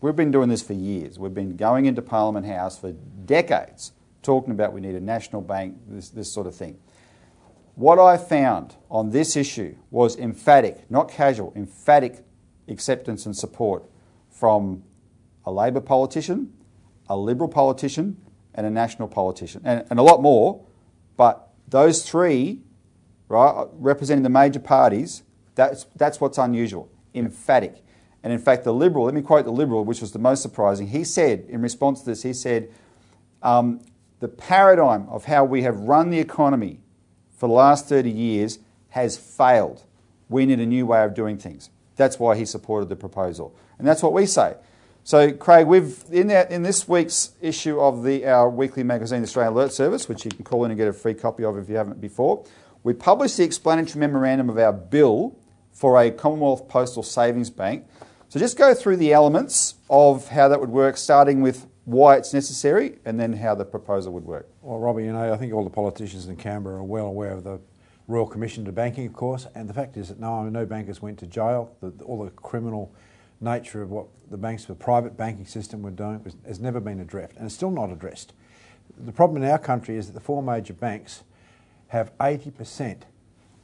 we've 0.00 0.16
been 0.16 0.30
doing 0.30 0.48
this 0.48 0.62
for 0.62 0.72
years. 0.72 1.18
We've 1.18 1.34
been 1.34 1.56
going 1.56 1.86
into 1.86 2.02
Parliament 2.02 2.46
House 2.46 2.78
for 2.78 2.92
decades 3.24 3.92
talking 4.24 4.52
about 4.52 4.72
we 4.72 4.80
need 4.80 4.94
a 4.94 5.00
national 5.00 5.42
bank, 5.42 5.76
this, 5.86 6.08
this 6.08 6.32
sort 6.32 6.46
of 6.46 6.54
thing. 6.56 6.78
What 7.76 7.98
I 7.98 8.16
found 8.16 8.76
on 8.90 9.10
this 9.10 9.36
issue 9.36 9.76
was 9.90 10.16
emphatic, 10.16 10.90
not 10.90 11.10
casual, 11.10 11.52
emphatic 11.56 12.24
acceptance 12.68 13.26
and 13.26 13.36
support 13.36 13.84
from 14.30 14.82
a 15.44 15.52
Labor 15.52 15.80
politician, 15.80 16.52
a 17.08 17.16
Liberal 17.16 17.48
politician, 17.48 18.16
and 18.54 18.66
a 18.66 18.70
national 18.70 19.08
politician, 19.08 19.60
and, 19.64 19.84
and 19.90 19.98
a 19.98 20.02
lot 20.02 20.22
more. 20.22 20.64
But 21.16 21.48
those 21.68 22.08
three, 22.08 22.62
right, 23.28 23.66
representing 23.72 24.22
the 24.22 24.30
major 24.30 24.60
parties, 24.60 25.22
that's, 25.54 25.86
that's 25.96 26.20
what's 26.20 26.38
unusual, 26.38 26.88
emphatic. 27.14 27.82
And 28.22 28.32
in 28.32 28.38
fact, 28.38 28.64
the 28.64 28.72
Liberal, 28.72 29.04
let 29.04 29.14
me 29.14 29.22
quote 29.22 29.44
the 29.44 29.52
Liberal, 29.52 29.84
which 29.84 30.00
was 30.00 30.12
the 30.12 30.18
most 30.18 30.42
surprising, 30.42 30.88
he 30.88 31.04
said, 31.04 31.46
in 31.48 31.60
response 31.60 32.00
to 32.00 32.06
this, 32.06 32.22
he 32.22 32.32
said, 32.32 32.70
um, 33.42 33.80
the 34.24 34.28
paradigm 34.28 35.06
of 35.10 35.26
how 35.26 35.44
we 35.44 35.64
have 35.64 35.80
run 35.80 36.08
the 36.08 36.18
economy 36.18 36.80
for 37.36 37.46
the 37.46 37.52
last 37.52 37.90
30 37.90 38.08
years 38.08 38.58
has 38.88 39.18
failed. 39.18 39.84
We 40.30 40.46
need 40.46 40.60
a 40.60 40.64
new 40.64 40.86
way 40.86 41.04
of 41.04 41.12
doing 41.12 41.36
things. 41.36 41.68
That's 41.96 42.18
why 42.18 42.34
he 42.34 42.46
supported 42.46 42.88
the 42.88 42.96
proposal. 42.96 43.54
And 43.78 43.86
that's 43.86 44.02
what 44.02 44.14
we 44.14 44.24
say. 44.24 44.54
So, 45.02 45.30
Craig, 45.30 45.66
we've 45.66 46.02
in, 46.10 46.28
that, 46.28 46.50
in 46.50 46.62
this 46.62 46.88
week's 46.88 47.32
issue 47.42 47.78
of 47.78 48.02
the, 48.02 48.24
our 48.24 48.48
weekly 48.48 48.82
magazine, 48.82 49.20
the 49.20 49.26
Australian 49.26 49.52
Alert 49.52 49.74
Service, 49.74 50.08
which 50.08 50.24
you 50.24 50.30
can 50.30 50.42
call 50.42 50.64
in 50.64 50.70
and 50.70 50.78
get 50.78 50.88
a 50.88 50.94
free 50.94 51.12
copy 51.12 51.44
of 51.44 51.58
if 51.58 51.68
you 51.68 51.76
haven't 51.76 52.00
before, 52.00 52.46
we 52.82 52.94
published 52.94 53.36
the 53.36 53.44
explanatory 53.44 54.00
memorandum 54.00 54.48
of 54.48 54.56
our 54.56 54.72
bill 54.72 55.38
for 55.70 56.00
a 56.00 56.10
Commonwealth 56.10 56.66
Postal 56.66 57.02
Savings 57.02 57.50
Bank. 57.50 57.84
So, 58.30 58.40
just 58.40 58.56
go 58.56 58.72
through 58.72 58.96
the 58.96 59.12
elements 59.12 59.74
of 59.90 60.28
how 60.28 60.48
that 60.48 60.60
would 60.60 60.70
work, 60.70 60.96
starting 60.96 61.42
with 61.42 61.66
why 61.84 62.16
it's 62.16 62.32
necessary, 62.32 62.98
and 63.04 63.20
then 63.20 63.32
how 63.34 63.54
the 63.54 63.64
proposal 63.64 64.12
would 64.14 64.24
work. 64.24 64.48
Well, 64.62 64.78
Robbie, 64.78 65.04
you 65.04 65.12
know, 65.12 65.32
I 65.32 65.36
think 65.36 65.52
all 65.52 65.64
the 65.64 65.70
politicians 65.70 66.26
in 66.26 66.36
Canberra 66.36 66.76
are 66.76 66.84
well 66.84 67.06
aware 67.06 67.32
of 67.32 67.44
the 67.44 67.60
Royal 68.08 68.26
Commission 68.26 68.64
to 68.64 68.72
Banking, 68.72 69.06
of 69.06 69.12
course, 69.12 69.46
and 69.54 69.68
the 69.68 69.74
fact 69.74 69.96
is 69.96 70.08
that 70.08 70.18
no, 70.18 70.48
no 70.48 70.66
bankers 70.66 71.02
went 71.02 71.18
to 71.18 71.26
jail. 71.26 71.74
The, 71.80 71.92
all 72.04 72.24
the 72.24 72.30
criminal 72.30 72.92
nature 73.40 73.82
of 73.82 73.90
what 73.90 74.06
the 74.30 74.36
banks, 74.36 74.64
the 74.64 74.74
private 74.74 75.16
banking 75.16 75.46
system 75.46 75.82
were 75.82 75.90
doing, 75.90 76.22
was, 76.24 76.36
has 76.46 76.60
never 76.60 76.80
been 76.80 77.00
addressed, 77.00 77.36
and 77.36 77.46
it's 77.46 77.54
still 77.54 77.70
not 77.70 77.90
addressed. 77.90 78.32
The 78.98 79.12
problem 79.12 79.42
in 79.42 79.48
our 79.50 79.58
country 79.58 79.96
is 79.96 80.06
that 80.06 80.12
the 80.12 80.20
four 80.20 80.42
major 80.42 80.74
banks 80.74 81.22
have 81.88 82.16
80% 82.18 83.02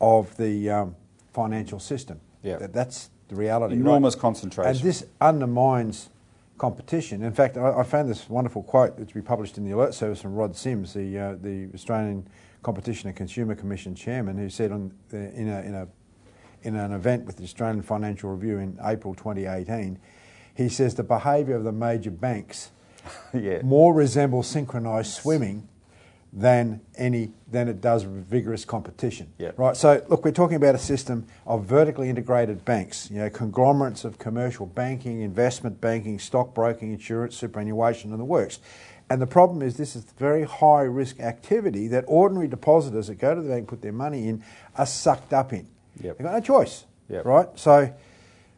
of 0.01 0.37
the 0.37 0.71
um, 0.71 0.97
financial 1.33 1.79
system. 1.79 2.21
Yeah. 2.43 2.57
That, 2.57 2.73
that's 2.73 3.11
the 3.29 3.37
reality. 3.37 3.75
Enormous 3.75 4.15
right? 4.15 4.21
concentration. 4.21 4.71
And 4.71 4.81
this 4.81 5.05
undermines 5.21 6.11
competition. 6.61 7.23
In 7.23 7.33
fact, 7.33 7.57
I, 7.57 7.79
I, 7.79 7.83
found 7.83 8.11
this 8.11 8.29
wonderful 8.29 8.63
quote 8.63 8.99
to 8.99 9.15
be 9.15 9.23
published 9.23 9.57
in 9.57 9.65
the 9.65 9.71
Alert 9.71 9.95
Service 9.95 10.21
from 10.21 10.35
Rod 10.35 10.55
Sims, 10.55 10.93
the, 10.93 11.19
uh, 11.19 11.35
the 11.41 11.71
Australian 11.73 12.29
Competition 12.63 13.09
and 13.09 13.17
Consumer 13.17 13.55
Commission 13.55 13.95
chairman, 13.95 14.37
who 14.37 14.51
said 14.51 14.71
on, 14.71 14.93
uh, 15.15 15.17
in, 15.17 15.49
a, 15.49 15.61
in, 15.63 15.75
a, 15.75 15.89
in 16.61 16.77
an 16.77 16.93
event 16.93 17.25
with 17.25 17.39
the 17.39 17.45
Australian 17.45 17.81
Financial 17.81 18.31
Review 18.31 18.59
in 18.59 18.79
April 18.85 19.15
2018, 19.15 19.99
he 20.55 20.69
says 20.69 20.95
the 20.95 21.03
behaviour 21.03 21.57
of 21.57 21.65
the 21.65 21.73
major 21.73 22.11
banks 22.11 22.73
yeah. 23.33 23.63
more 23.63 23.95
resembles 23.95 24.47
synchronised 24.47 25.15
swimming 25.15 25.67
than 26.33 26.81
any 26.97 27.33
than 27.51 27.69
it 27.69 27.81
does 27.81 28.05
vigorous 28.05 28.65
competition. 28.65 29.33
Yeah. 29.39 29.51
Right. 29.57 29.77
So 29.77 30.05
look, 30.09 30.25
we're 30.25 30.31
talking 30.31 30.57
about 30.57 30.75
a 30.75 30.79
system 30.79 31.27
of 31.47 31.65
vertically 31.65 32.09
integrated 32.09 32.65
banks. 32.65 33.11
You 33.11 33.19
know, 33.19 33.31
conglomerates 33.31 34.05
of 34.05 34.19
commercial 34.19 34.67
banking, 34.67 35.23
investment 35.23 35.81
banking, 35.81 36.19
stockbroking, 36.19 36.93
insurance, 36.93 37.37
superannuation, 37.37 38.13
and 38.13 38.21
the 38.21 38.25
works. 38.25 38.61
And 39.09 39.21
the 39.21 39.27
problem 39.27 39.61
is 39.61 39.77
this 39.77 39.97
is 39.97 40.05
very 40.19 40.45
high 40.45 40.83
risk 40.83 41.19
activity 41.19 41.89
that 41.89 42.05
ordinary 42.07 42.47
depositors 42.47 43.09
that 43.09 43.17
go 43.17 43.35
to 43.35 43.43
the 43.43 43.49
bank 43.49 43.67
put 43.67 43.83
their 43.83 43.93
money 43.93 44.29
in 44.29 44.45
are 44.77 44.87
sucked 44.87 45.33
up 45.33 45.53
in. 45.53 45.67
Yep. 46.01 46.19
They've 46.19 46.25
got 46.25 46.35
no 46.35 46.41
choice. 46.41 46.85
Yep. 47.09 47.25
Right. 47.25 47.49
So, 47.57 47.93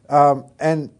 um, 0.09 0.45
and 0.59 0.91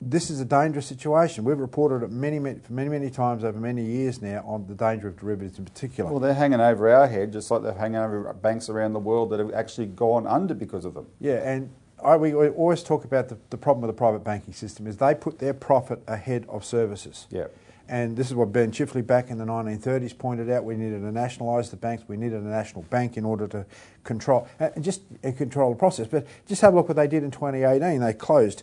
this 0.00 0.30
is 0.30 0.40
a 0.40 0.44
dangerous 0.44 0.86
situation. 0.86 1.44
We've 1.44 1.58
reported 1.58 2.02
it 2.02 2.10
many, 2.10 2.38
many, 2.38 2.60
many, 2.70 2.88
many 2.88 3.10
times 3.10 3.44
over 3.44 3.58
many 3.58 3.84
years 3.84 4.22
now 4.22 4.42
on 4.46 4.66
the 4.66 4.74
danger 4.74 5.08
of 5.08 5.18
derivatives 5.18 5.58
in 5.58 5.66
particular. 5.66 6.10
Well, 6.10 6.20
they're 6.20 6.32
hanging 6.32 6.60
over 6.60 6.88
our 6.88 7.06
head, 7.06 7.32
just 7.32 7.50
like 7.50 7.62
they're 7.62 7.74
hanging 7.74 7.98
over 7.98 8.32
banks 8.32 8.70
around 8.70 8.94
the 8.94 8.98
world 9.00 9.30
that 9.30 9.40
have 9.40 9.52
actually 9.52 9.88
gone 9.88 10.26
under 10.26 10.54
because 10.54 10.86
of 10.86 10.94
them. 10.94 11.06
Yeah, 11.20 11.46
and 11.48 11.70
I, 12.02 12.16
we, 12.16 12.32
we 12.34 12.48
always 12.48 12.82
talk 12.82 13.04
about 13.04 13.28
the, 13.28 13.36
the 13.50 13.58
problem 13.58 13.82
with 13.82 13.94
the 13.94 13.98
private 13.98 14.24
banking 14.24 14.54
system 14.54 14.86
is 14.86 14.96
they 14.96 15.14
put 15.14 15.38
their 15.38 15.52
profit 15.52 16.02
ahead 16.06 16.46
of 16.48 16.64
services. 16.64 17.26
Yeah. 17.30 17.48
And 17.86 18.16
this 18.16 18.28
is 18.28 18.34
what 18.34 18.52
Ben 18.52 18.70
Chifley 18.70 19.04
back 19.04 19.30
in 19.30 19.38
the 19.38 19.44
1930s 19.44 20.16
pointed 20.16 20.48
out. 20.48 20.64
We 20.64 20.76
needed 20.76 21.00
to 21.00 21.10
nationalise 21.10 21.70
the 21.70 21.76
banks. 21.76 22.04
We 22.06 22.16
needed 22.16 22.40
a 22.40 22.46
national 22.46 22.82
bank 22.84 23.16
in 23.16 23.24
order 23.24 23.48
to 23.48 23.66
control 24.04 24.46
uh, 24.60 24.70
just 24.80 25.02
control 25.36 25.70
the 25.70 25.76
process. 25.76 26.06
But 26.06 26.24
just 26.46 26.62
have 26.62 26.72
a 26.72 26.76
look 26.76 26.88
what 26.88 26.96
they 26.96 27.08
did 27.08 27.24
in 27.24 27.32
2018. 27.32 28.00
They 28.00 28.12
closed 28.12 28.62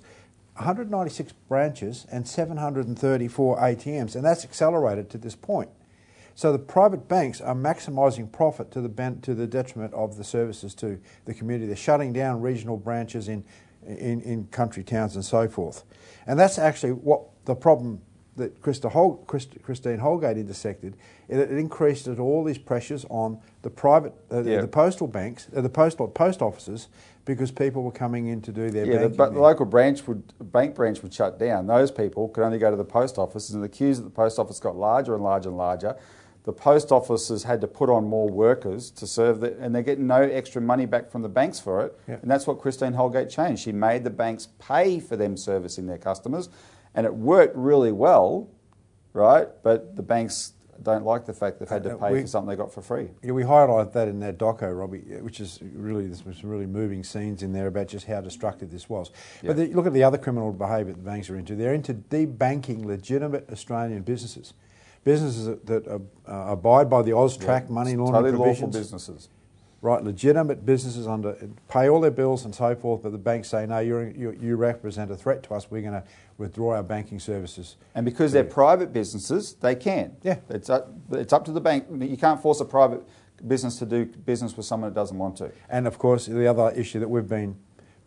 196 0.58 1.34
branches 1.48 2.08
and 2.12 2.28
734 2.28 3.60
ATMs, 3.60 4.16
and 4.16 4.26
that's 4.26 4.44
accelerated 4.44 5.10
to 5.12 5.18
this 5.18 5.36
point. 5.36 5.70
So 6.34 6.52
the 6.52 6.60
private 6.60 7.08
banks 7.08 7.42
are 7.42 7.56
maximising 7.56 8.32
profit 8.32 8.72
to 8.72 8.82
the, 8.82 8.90
ben- 8.90 9.22
to 9.22 9.34
the 9.34 9.48
detriment 9.48 9.94
of 9.94 10.18
the 10.18 10.24
services 10.24 10.76
to 10.76 11.00
the 11.26 11.34
community. 11.34 11.68
They're 11.68 11.76
shutting 11.76 12.14
down 12.14 12.42
regional 12.42 12.78
branches 12.78 13.28
in, 13.28 13.44
in, 13.86 14.22
in 14.22 14.48
country 14.48 14.84
towns 14.84 15.16
and 15.16 15.26
so 15.26 15.48
forth. 15.48 15.84
And 16.28 16.40
that's 16.40 16.60
actually 16.60 16.92
what 16.92 17.24
the 17.46 17.56
problem 17.56 18.02
that 18.38 18.62
Christa 18.62 18.90
Hol- 18.92 19.18
Christ- 19.28 19.62
Christine 19.64 19.98
Holgate 20.00 20.38
intersected, 20.38 20.96
it, 21.28 21.38
it 21.40 21.52
increased 21.52 22.08
all 22.08 22.44
these 22.44 22.58
pressures 22.58 23.06
on 23.10 23.40
the 23.64 23.70
private, 23.70 24.14
uh, 24.32 24.44
Yeah. 24.44 24.62
the 24.62 24.68
postal 24.68 25.08
banks, 25.08 25.48
uh, 25.56 25.62
the 25.62 25.70
postal 25.70 26.08
post 26.08 26.42
offices, 26.42 26.88
because 27.26 27.52
people 27.52 27.84
were 27.84 27.92
coming 27.92 28.28
in 28.28 28.42
to 28.42 28.52
do 28.54 28.70
their 28.70 28.86
Yeah, 28.86 29.00
the, 29.04 29.10
but 29.10 29.34
the 29.34 29.40
local 29.42 29.66
branch 29.66 30.08
would 30.08 30.24
bank 30.52 30.76
branch 30.76 31.04
would 31.04 31.14
shut 31.14 31.38
down. 31.38 31.68
Those 31.68 31.92
people 31.92 32.30
could 32.30 32.44
only 32.44 32.58
go 32.60 32.72
to 32.72 32.78
the 32.78 32.86
post 32.86 33.18
office, 33.18 33.50
and 33.50 33.62
the 33.62 33.68
queues 33.70 33.98
at 34.00 34.06
the 34.06 34.12
post 34.12 34.40
office 34.40 34.60
got 34.60 34.78
larger 34.78 35.14
and 35.14 35.24
larger 35.24 35.50
and 35.50 35.58
larger. 35.58 35.96
The 36.46 36.54
post 36.54 36.94
offices 36.94 37.44
had 37.44 37.60
to 37.60 37.68
put 37.68 37.90
on 37.90 38.06
more 38.06 38.30
workers 38.30 38.90
to 38.92 39.06
serve 39.06 39.42
the, 39.42 39.58
and 39.60 39.76
they're 39.76 39.82
getting 39.84 40.08
no 40.08 40.22
extra 40.22 40.62
money 40.62 40.86
back 40.86 41.12
from 41.12 41.22
the 41.22 41.28
banks 41.28 41.60
for 41.60 41.82
it. 41.86 42.00
Yeah. 42.08 42.16
And 42.22 42.32
that's 42.32 42.48
what 42.48 42.60
Christine 42.60 42.94
Holgate 42.94 43.30
changed. 43.30 43.64
She 43.64 43.74
made 43.74 44.06
the 44.06 44.10
banks 44.10 44.48
pay 44.58 45.02
for 45.02 45.18
them 45.18 45.36
servicing 45.36 45.88
their 45.88 45.98
customers, 45.98 46.48
and 46.96 47.06
it 47.06 47.14
worked 47.14 47.56
really 47.56 47.92
well, 47.92 48.50
right? 49.14 49.48
But 49.64 49.96
the 49.96 50.04
banks 50.04 50.54
don't 50.84 51.04
like 51.04 51.26
the 51.26 51.34
fact 51.34 51.60
they've 51.60 51.68
had 51.68 51.84
to 51.84 51.96
Uh, 51.96 51.98
pay 51.98 52.12
we- 52.14 52.22
for 52.22 52.28
something 52.28 52.50
they 52.50 52.56
got 52.56 52.72
for 52.72 52.82
free. 52.82 53.10
Yeah, 53.24 53.32
we 53.32 53.44
highlight 53.44 53.94
that 53.94 54.08
in 54.08 54.20
that 54.20 54.38
doco, 54.38 54.78
Robbie, 54.78 55.00
which 55.22 55.40
is 55.40 55.60
really 55.76 56.06
there's 56.08 56.40
some 56.40 56.50
really 56.50 56.68
moving 56.68 57.04
scenes 57.04 57.42
in 57.42 57.52
there 57.52 57.68
about 57.68 57.88
just 57.88 58.06
how 58.06 58.22
destructive 58.22 58.72
this 58.72 58.88
was. 58.88 59.12
Yeah. 59.42 59.48
But 59.50 59.58
the, 59.58 59.74
look 59.74 59.88
at 59.88 59.94
the 59.94 60.04
other 60.04 60.18
criminal 60.20 60.52
behaviour 60.54 60.94
the 60.94 61.00
banks 61.00 61.30
are 61.30 61.36
into. 61.36 61.56
They're 61.56 61.74
into 61.74 61.96
debanking 61.96 62.86
legitimate 62.86 63.50
Australian 63.52 64.04
businesses, 64.04 64.54
businesses 65.04 65.46
that, 65.48 65.66
that 65.66 65.88
uh, 65.88 66.00
abide 66.28 66.90
by 66.90 67.02
the 67.02 67.12
AUSTRAC 67.12 67.70
money 67.70 67.92
It's 67.92 68.00
laundering 68.00 68.34
totally 68.36 68.50
lawful 68.50 68.68
businesses. 68.68 69.30
Right, 69.80 70.04
legitimate 70.04 70.66
businesses 70.66 71.06
under 71.06 71.38
pay 71.70 71.88
all 71.88 72.02
their 72.02 72.10
bills 72.10 72.46
and 72.46 72.56
so 72.56 72.76
forth, 72.76 73.04
but 73.04 73.12
the 73.12 73.20
banks 73.20 73.50
say 73.50 73.68
no, 73.68 73.78
you're, 73.78 74.10
you 74.10 74.36
you 74.42 74.56
represent 74.56 75.12
a 75.12 75.16
threat 75.16 75.44
to 75.44 75.54
us. 75.54 75.70
We're 75.70 75.84
going 75.84 75.94
to 75.94 76.04
withdraw 76.40 76.76
our 76.76 76.84
banking 76.84 77.20
services. 77.20 77.76
And 77.94 78.04
because 78.04 78.32
they're 78.32 78.44
private 78.44 78.92
businesses, 78.92 79.54
they 79.54 79.76
can. 79.76 80.16
Yeah. 80.24 80.40
It's 80.50 80.72
up, 80.72 80.92
it's 81.12 81.32
up 81.32 81.46
to 81.46 81.52
the 81.52 81.62
bank. 81.62 81.86
You 81.92 82.18
can't 82.18 82.42
force 82.42 82.60
a 82.60 82.66
private 82.66 83.04
business 83.46 83.78
to 83.78 83.86
do 83.86 84.06
business 84.06 84.58
with 84.58 84.66
someone 84.66 84.90
that 84.92 85.00
doesn't 85.00 85.18
want 85.18 85.38
to. 85.38 85.52
And 85.70 85.86
of 85.86 86.00
course, 86.00 86.26
the 86.26 86.48
other 86.48 86.72
issue 86.72 87.00
that 87.00 87.08
we've 87.08 87.28
been 87.28 87.56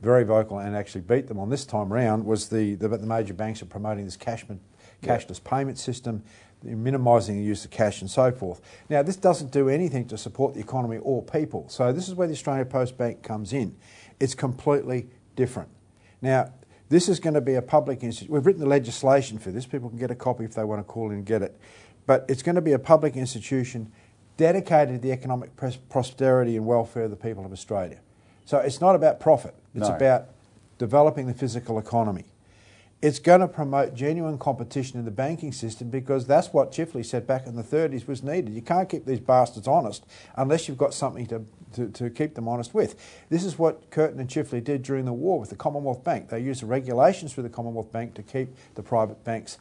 very 0.02 0.24
vocal 0.24 0.58
and 0.58 0.74
actually 0.74 1.02
beat 1.02 1.28
them 1.28 1.38
on 1.38 1.50
this 1.50 1.64
time 1.64 1.92
round 1.92 2.24
was 2.24 2.48
the, 2.48 2.74
the, 2.74 2.88
the 2.88 3.06
major 3.06 3.34
banks 3.34 3.62
are 3.62 3.66
promoting 3.66 4.04
this 4.04 4.16
cashman, 4.16 4.60
cashless 5.02 5.42
payment 5.42 5.78
system, 5.78 6.22
minimising 6.62 7.36
the 7.36 7.42
use 7.42 7.64
of 7.64 7.70
cash 7.70 8.00
and 8.00 8.10
so 8.10 8.30
forth. 8.30 8.60
Now, 8.88 9.02
this 9.02 9.16
doesn't 9.16 9.50
do 9.50 9.68
anything 9.68 10.06
to 10.08 10.18
support 10.18 10.54
the 10.54 10.60
economy 10.60 10.98
or 10.98 11.22
people. 11.22 11.68
So 11.68 11.92
this 11.92 12.08
is 12.08 12.14
where 12.14 12.26
the 12.26 12.34
Australia 12.34 12.64
Post 12.64 12.98
Bank 12.98 13.22
comes 13.22 13.52
in. 13.52 13.76
It's 14.18 14.34
completely 14.34 15.08
different. 15.36 15.70
Now, 16.20 16.52
this 16.90 17.08
is 17.08 17.20
going 17.20 17.34
to 17.34 17.40
be 17.40 17.54
a 17.54 17.62
public 17.62 18.02
institution. 18.02 18.34
We've 18.34 18.44
written 18.44 18.60
the 18.60 18.68
legislation 18.68 19.38
for 19.38 19.50
this. 19.50 19.64
People 19.64 19.88
can 19.88 19.98
get 19.98 20.10
a 20.10 20.14
copy 20.14 20.44
if 20.44 20.54
they 20.54 20.64
want 20.64 20.80
to 20.80 20.84
call 20.84 21.10
in 21.10 21.18
and 21.18 21.24
get 21.26 21.40
it. 21.40 21.58
But 22.06 22.26
it's 22.28 22.42
going 22.42 22.56
to 22.56 22.60
be 22.60 22.72
a 22.72 22.78
public 22.78 23.16
institution 23.16 23.92
dedicated 24.36 24.96
to 24.96 24.98
the 25.00 25.12
economic 25.12 25.54
pros- 25.56 25.76
prosperity 25.76 26.56
and 26.56 26.66
welfare 26.66 27.04
of 27.04 27.10
the 27.10 27.16
people 27.16 27.44
of 27.44 27.52
Australia. 27.52 28.00
So 28.44 28.58
it's 28.58 28.80
not 28.80 28.96
about 28.96 29.20
profit. 29.20 29.54
It's 29.74 29.88
No. 29.88 29.94
about 29.94 30.28
developing 30.78 31.26
the 31.26 31.34
physical 31.34 31.78
economy. 31.78 32.24
It's 33.02 33.18
going 33.18 33.40
to 33.40 33.48
promote 33.48 33.94
genuine 33.94 34.36
competition 34.36 34.98
in 34.98 35.06
the 35.06 35.10
banking 35.10 35.52
system 35.52 35.88
because 35.88 36.26
that's 36.26 36.52
what 36.52 36.70
Chifley 36.70 37.04
said 37.04 37.26
back 37.26 37.46
in 37.46 37.56
the 37.56 37.62
30s 37.62 38.06
was 38.06 38.22
needed. 38.22 38.52
You 38.52 38.60
can't 38.60 38.90
keep 38.90 39.06
these 39.06 39.20
bastards 39.20 39.66
honest 39.66 40.04
unless 40.36 40.68
you've 40.68 40.76
got 40.76 40.92
something 40.92 41.26
to, 41.28 41.46
to, 41.74 41.88
to 41.88 42.10
keep 42.10 42.34
them 42.34 42.46
honest 42.46 42.74
with. 42.74 43.00
This 43.30 43.42
is 43.42 43.58
what 43.58 43.90
Curtin 43.90 44.20
and 44.20 44.28
Chifley 44.28 44.62
did 44.62 44.82
during 44.82 45.06
the 45.06 45.14
war 45.14 45.40
with 45.40 45.48
the 45.48 45.56
Commonwealth 45.56 46.04
Bank. 46.04 46.28
They 46.28 46.40
used 46.40 46.60
the 46.60 46.66
regulations 46.66 47.32
through 47.32 47.44
the 47.44 47.48
Commonwealth 47.48 47.90
Bank 47.90 48.12
to 48.14 48.22
keep 48.22 48.54
the 48.74 48.82
private 48.82 49.24
banks 49.24 49.56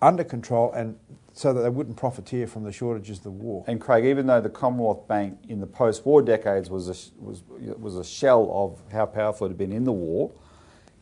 under 0.00 0.22
control 0.22 0.70
and 0.72 0.96
so 1.32 1.52
that 1.52 1.62
they 1.62 1.70
wouldn't 1.70 1.96
profiteer 1.96 2.46
from 2.46 2.62
the 2.62 2.72
shortages 2.72 3.18
of 3.18 3.24
the 3.24 3.30
war. 3.30 3.64
And 3.66 3.80
Craig, 3.80 4.04
even 4.04 4.26
though 4.26 4.40
the 4.40 4.48
Commonwealth 4.50 5.08
Bank 5.08 5.38
in 5.48 5.58
the 5.58 5.66
post-war 5.66 6.22
decades 6.22 6.70
was 6.70 6.88
a, 6.88 7.20
was, 7.20 7.42
was 7.76 7.96
a 7.96 8.04
shell 8.04 8.48
of 8.52 8.92
how 8.92 9.06
powerful 9.06 9.46
it 9.46 9.50
had 9.50 9.58
been 9.58 9.72
in 9.72 9.84
the 9.84 9.92
war, 9.92 10.32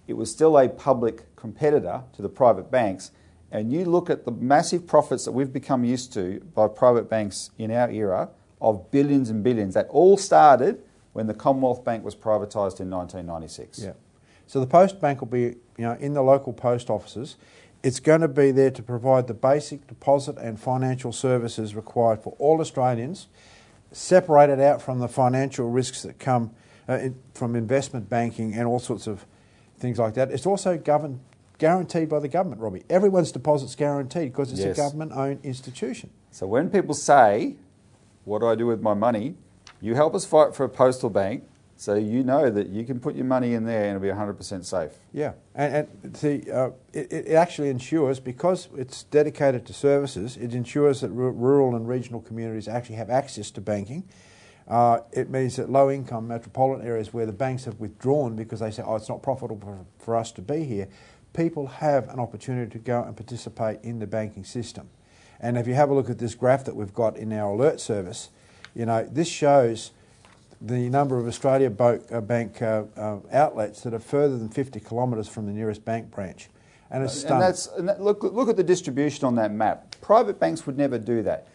it 0.06 0.14
was 0.14 0.30
still 0.30 0.58
a 0.58 0.68
public 0.68 1.34
competitor 1.36 2.02
to 2.14 2.22
the 2.22 2.28
private 2.28 2.70
banks. 2.70 3.10
And 3.50 3.72
you 3.72 3.84
look 3.84 4.10
at 4.10 4.24
the 4.24 4.32
massive 4.32 4.86
profits 4.86 5.24
that 5.24 5.32
we've 5.32 5.52
become 5.52 5.84
used 5.84 6.12
to 6.14 6.40
by 6.54 6.68
private 6.68 7.08
banks 7.08 7.50
in 7.58 7.70
our 7.70 7.90
era 7.90 8.30
of 8.60 8.90
billions 8.90 9.30
and 9.30 9.42
billions. 9.42 9.74
That 9.74 9.86
all 9.88 10.16
started 10.16 10.82
when 11.12 11.26
the 11.26 11.34
Commonwealth 11.34 11.84
Bank 11.84 12.04
was 12.04 12.14
privatised 12.14 12.80
in 12.80 12.90
1996. 12.90 13.78
Yeah. 13.78 13.92
So 14.46 14.60
the 14.60 14.66
post 14.66 15.00
bank 15.00 15.20
will 15.20 15.28
be, 15.28 15.40
you 15.40 15.56
know, 15.78 15.96
in 15.98 16.14
the 16.14 16.22
local 16.22 16.52
post 16.52 16.90
offices. 16.90 17.36
It's 17.82 18.00
going 18.00 18.20
to 18.20 18.28
be 18.28 18.50
there 18.50 18.70
to 18.70 18.82
provide 18.82 19.26
the 19.26 19.34
basic 19.34 19.86
deposit 19.86 20.36
and 20.38 20.58
financial 20.58 21.12
services 21.12 21.74
required 21.74 22.22
for 22.22 22.34
all 22.38 22.60
Australians, 22.60 23.28
separated 23.92 24.60
out 24.60 24.82
from 24.82 24.98
the 24.98 25.08
financial 25.08 25.70
risks 25.70 26.02
that 26.02 26.18
come 26.18 26.50
uh, 26.88 27.08
from 27.34 27.56
investment 27.56 28.08
banking 28.08 28.54
and 28.54 28.66
all 28.66 28.78
sorts 28.78 29.06
of 29.06 29.26
things 29.78 29.98
like 29.98 30.14
that. 30.14 30.30
It's 30.30 30.46
also 30.46 30.76
governed, 30.78 31.20
guaranteed 31.58 32.08
by 32.08 32.20
the 32.20 32.28
government, 32.28 32.60
Robbie. 32.60 32.84
Everyone's 32.90 33.32
deposit's 33.32 33.74
guaranteed 33.74 34.32
because 34.32 34.52
it's 34.52 34.60
Yes. 34.60 34.76
a 34.78 34.80
government-owned 34.80 35.40
institution. 35.44 36.10
So 36.30 36.46
when 36.46 36.70
people 36.70 36.94
say, 36.94 37.56
What 38.24 38.40
do 38.40 38.48
I 38.48 38.56
do 38.56 38.66
with 38.66 38.82
my 38.82 38.94
money? 38.94 39.36
You 39.80 39.94
help 39.94 40.14
us 40.14 40.24
fight 40.24 40.52
for 40.54 40.64
a 40.64 40.68
postal 40.68 41.10
bank 41.10 41.44
so 41.76 41.94
you 41.94 42.24
know 42.24 42.50
that 42.50 42.70
you 42.70 42.84
can 42.84 42.98
put 42.98 43.14
your 43.14 43.24
money 43.26 43.54
in 43.54 43.64
there 43.64 43.84
and 43.84 43.90
it'll 43.90 44.00
be 44.00 44.08
100% 44.08 44.64
safe. 44.64 44.92
Yeah, 45.12 45.34
and, 45.54 45.86
and 46.02 46.16
see, 46.16 46.50
uh, 46.50 46.70
it, 46.92 47.12
it 47.12 47.32
actually 47.34 47.68
ensures 47.68 48.18
because 48.18 48.68
it's 48.76 49.04
dedicated 49.04 49.64
to 49.66 49.72
services. 49.72 50.36
It 50.38 50.54
ensures 50.54 51.02
that 51.02 51.10
ru- 51.10 51.30
rural 51.30 51.76
and 51.76 51.86
regional 51.86 52.20
communities 52.20 52.66
actually 52.66 52.96
have 52.96 53.10
access 53.10 53.50
to 53.52 53.60
banking. 53.60 54.02
Uh, 54.68 55.00
it 55.12 55.30
means 55.30 55.56
that 55.56 55.70
low-income 55.70 56.26
metropolitan 56.26 56.84
areas 56.86 57.12
where 57.12 57.24
the 57.26 57.32
banks 57.32 57.64
have 57.64 57.78
withdrawn 57.78 58.34
because 58.34 58.60
they 58.60 58.70
say, 58.70 58.82
"Oh, 58.84 58.96
it's 58.96 59.08
not 59.08 59.22
profitable 59.22 59.86
for, 59.98 60.04
for 60.04 60.16
us 60.16 60.32
to 60.32 60.42
be 60.42 60.64
here," 60.64 60.88
people 61.32 61.66
have 61.66 62.08
an 62.08 62.18
opportunity 62.18 62.70
to 62.72 62.78
go 62.78 63.02
and 63.02 63.16
participate 63.16 63.78
in 63.82 64.00
the 64.00 64.06
banking 64.06 64.44
system. 64.44 64.88
And 65.40 65.56
if 65.56 65.66
you 65.68 65.74
have 65.74 65.90
a 65.90 65.94
look 65.94 66.10
at 66.10 66.18
this 66.18 66.34
graph 66.34 66.64
that 66.64 66.74
we've 66.74 66.94
got 66.94 67.16
in 67.16 67.32
our 67.32 67.52
alert 67.52 67.80
service, 67.80 68.30
you 68.74 68.86
know 68.86 69.06
this 69.10 69.28
shows 69.28 69.92
the 70.60 70.88
number 70.88 71.18
of 71.18 71.26
Australia 71.28 71.70
Bo- 71.70 72.02
uh, 72.10 72.20
Bank 72.20 72.62
uh, 72.62 72.84
uh, 72.96 73.18
outlets 73.30 73.82
that 73.82 73.92
are 73.92 73.98
further 74.00 74.38
than 74.38 74.48
50 74.48 74.80
kilometres 74.80 75.28
from 75.28 75.46
the 75.46 75.52
nearest 75.52 75.84
bank 75.84 76.10
branch. 76.10 76.48
And 76.90 77.04
it's 77.04 77.12
And 77.14 77.20
stunning. 77.22 77.40
that's 77.40 77.66
and 77.68 77.88
that, 77.88 78.00
look 78.00 78.22
look 78.22 78.48
at 78.48 78.56
the 78.56 78.64
distribution 78.64 79.26
on 79.26 79.34
that 79.36 79.52
map. 79.52 79.94
Private 80.00 80.40
banks 80.40 80.66
would 80.66 80.78
never 80.78 80.98
do 80.98 81.22
that. 81.22 81.46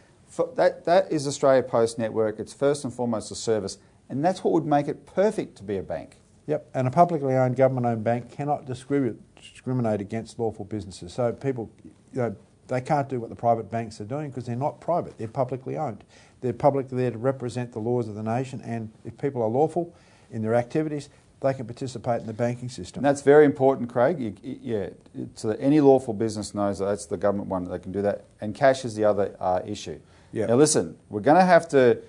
That 0.56 0.86
that 0.86 1.12
is 1.12 1.28
Australia 1.28 1.64
Post 1.64 2.00
Network. 2.00 2.40
It's 2.40 2.54
first 2.54 2.86
and 2.86 2.94
foremost 2.94 3.32
a 3.32 3.36
service, 3.36 3.78
and 4.10 4.24
that's 4.24 4.44
what 4.44 4.54
would 4.54 4.66
make 4.66 4.88
it 4.88 5.06
perfect 5.06 5.58
to 5.58 5.64
be 5.64 5.78
a 5.78 5.84
bank. 5.84 6.18
Yep, 6.48 6.70
and 6.74 6.88
a 6.88 6.92
publicly 6.92 7.36
owned, 7.36 7.56
government-owned 7.56 8.04
bank 8.04 8.32
cannot 8.32 8.66
discriminate, 8.66 10.02
against 10.02 10.40
lawful 10.40 10.66
businesses. 10.66 11.14
So 11.14 11.32
people, 11.34 11.70
you 11.84 11.92
know, 12.14 12.36
they 12.68 12.82
can't 12.82 13.08
do 13.08 13.20
what 13.20 13.30
the 13.30 13.36
private 13.36 13.70
banks 13.70 14.02
are 14.02 14.06
doing 14.06 14.30
because 14.30 14.46
they're 14.46 14.56
not 14.56 14.80
private; 14.80 15.18
they're 15.18 15.28
publicly 15.28 15.78
owned. 15.78 16.04
They're 16.40 16.54
publicly 16.54 16.98
there 16.98 17.12
to 17.12 17.18
represent 17.18 17.74
the 17.74 17.80
laws 17.80 18.08
of 18.08 18.16
the 18.16 18.24
nation, 18.24 18.62
and 18.62 18.90
if 19.06 19.18
people 19.18 19.42
are 19.44 19.50
lawful 19.50 19.94
in 20.32 20.42
their 20.42 20.56
activities, 20.56 21.10
they 21.42 21.54
can 21.54 21.66
participate 21.66 22.22
in 22.22 22.28
the 22.28 22.34
banking 22.34 22.70
system. 22.70 23.00
And 23.00 23.06
that's 23.06 23.22
very 23.22 23.46
important, 23.46 23.90
Craig. 23.90 24.20
You- 24.20 24.60
yeah, 24.62 24.90
so 25.36 25.50
that 25.50 25.60
any 25.60 25.82
lawful 25.82 26.14
business 26.14 26.56
knows 26.56 26.80
that 26.80 26.86
that's 26.86 27.06
the 27.06 27.18
government 27.18 27.50
one 27.50 27.66
that 27.66 27.72
they 27.72 27.80
can 27.80 27.92
do 27.92 28.02
that. 28.04 28.24
And 28.40 28.56
cash 28.56 28.86
is 28.86 28.96
the 28.96 29.04
other 29.06 29.36
uh, 29.40 29.60
issue. 29.66 30.00
Yeah. 30.32 30.46
Now 30.46 30.56
listen, 30.56 30.98
we're 31.10 31.22
going 31.22 31.38
to 31.38 31.46
have 31.46 31.68
to 31.70 32.02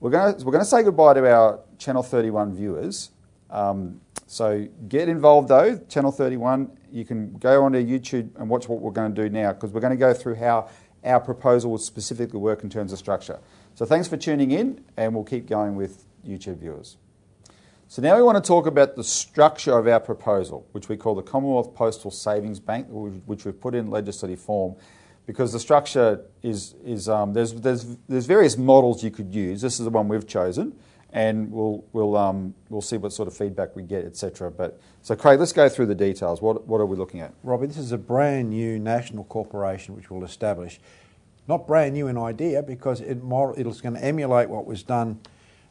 we're 0.00 0.10
going 0.10 0.34
to 0.36 0.44
we're 0.44 0.52
going 0.52 0.64
to 0.64 0.70
say 0.70 0.82
goodbye 0.82 1.14
to 1.14 1.30
our 1.30 1.60
Channel 1.78 2.02
31 2.02 2.54
viewers. 2.54 3.10
Um, 3.50 4.00
so 4.26 4.68
get 4.88 5.08
involved 5.08 5.48
though, 5.48 5.78
Channel 5.88 6.12
31. 6.12 6.70
You 6.92 7.04
can 7.04 7.32
go 7.34 7.64
onto 7.64 7.78
YouTube 7.84 8.30
and 8.36 8.48
watch 8.48 8.68
what 8.68 8.80
we're 8.80 8.90
going 8.90 9.14
to 9.14 9.22
do 9.22 9.28
now 9.28 9.52
because 9.52 9.72
we're 9.72 9.80
going 9.80 9.92
to 9.92 9.96
go 9.96 10.12
through 10.12 10.36
how 10.36 10.68
our 11.04 11.20
proposal 11.20 11.70
will 11.70 11.78
specifically 11.78 12.40
work 12.40 12.62
in 12.62 12.70
terms 12.70 12.92
of 12.92 12.98
structure. 12.98 13.38
So 13.74 13.84
thanks 13.84 14.08
for 14.08 14.16
tuning 14.16 14.50
in, 14.50 14.84
and 14.96 15.14
we'll 15.14 15.24
keep 15.24 15.46
going 15.46 15.76
with 15.76 16.04
YouTube 16.26 16.58
viewers. 16.58 16.96
So 17.86 18.02
now 18.02 18.16
we 18.16 18.22
want 18.22 18.42
to 18.42 18.46
talk 18.46 18.66
about 18.66 18.96
the 18.96 19.04
structure 19.04 19.78
of 19.78 19.86
our 19.86 20.00
proposal, 20.00 20.66
which 20.72 20.88
we 20.88 20.96
call 20.96 21.14
the 21.14 21.22
Commonwealth 21.22 21.74
Postal 21.74 22.10
Savings 22.10 22.60
Bank, 22.60 22.86
which 22.90 23.46
we've 23.46 23.58
put 23.58 23.74
in 23.74 23.90
legislative 23.90 24.40
form, 24.40 24.76
because 25.28 25.52
the 25.52 25.60
structure 25.60 26.22
is, 26.42 26.74
is 26.86 27.06
um, 27.06 27.34
there's, 27.34 27.52
there's, 27.52 27.98
there's 28.08 28.24
various 28.24 28.56
models 28.56 29.04
you 29.04 29.10
could 29.10 29.34
use. 29.34 29.60
This 29.60 29.78
is 29.78 29.84
the 29.84 29.90
one 29.90 30.08
we've 30.08 30.26
chosen, 30.26 30.74
and 31.12 31.52
we'll, 31.52 31.84
we'll, 31.92 32.16
um, 32.16 32.54
we'll 32.70 32.80
see 32.80 32.96
what 32.96 33.12
sort 33.12 33.28
of 33.28 33.36
feedback 33.36 33.76
we 33.76 33.82
get, 33.82 34.06
etc. 34.06 34.50
But 34.50 34.80
so, 35.02 35.14
Craig, 35.14 35.38
let's 35.38 35.52
go 35.52 35.68
through 35.68 35.84
the 35.84 35.94
details. 35.94 36.40
What, 36.40 36.66
what 36.66 36.80
are 36.80 36.86
we 36.86 36.96
looking 36.96 37.20
at? 37.20 37.34
Robbie, 37.42 37.66
this 37.66 37.76
is 37.76 37.92
a 37.92 37.98
brand 37.98 38.48
new 38.48 38.78
national 38.78 39.24
corporation 39.24 39.94
which 39.94 40.10
will 40.10 40.24
establish, 40.24 40.80
not 41.46 41.66
brand 41.66 41.92
new 41.92 42.06
in 42.06 42.16
idea 42.16 42.62
because 42.62 43.02
it 43.02 43.22
model, 43.22 43.54
it's 43.54 43.82
going 43.82 43.96
to 43.96 44.02
emulate 44.02 44.48
what 44.48 44.64
was 44.64 44.82
done 44.82 45.20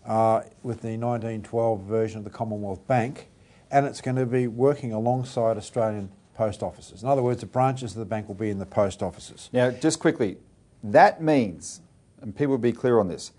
uh, 0.06 0.42
with 0.62 0.82
the 0.82 0.96
1912 0.98 1.82
version 1.82 2.20
of 2.20 2.24
the 2.26 2.30
Commonwealth 2.30 2.86
Bank, 2.86 3.28
and 3.72 3.88
it's 3.88 4.02
going 4.02 4.18
to 4.18 4.28
be 4.28 4.46
working 4.46 4.94
alongside 4.94 5.58
Australian 5.58 6.12
post 6.38 6.62
offices. 6.62 7.02
In 7.02 7.10
other 7.10 7.24
words, 7.24 7.42
the 7.42 7.48
branches 7.48 7.94
of 7.94 8.00
the 8.00 8.06
bank 8.06 8.28
will 8.28 8.36
be 8.36 8.52
in 8.52 8.60
the 8.60 8.66
post 8.66 9.02
offices. 9.02 9.50
Now, 9.52 9.72
just 9.72 10.00
quickly, 10.00 10.38
that 10.84 11.22
means, 11.22 11.82
and 12.22 12.36
people 12.36 12.52
will 12.52 12.60
be 12.60 12.72
clear 12.72 13.00
on 13.00 13.08
this, 13.08 13.32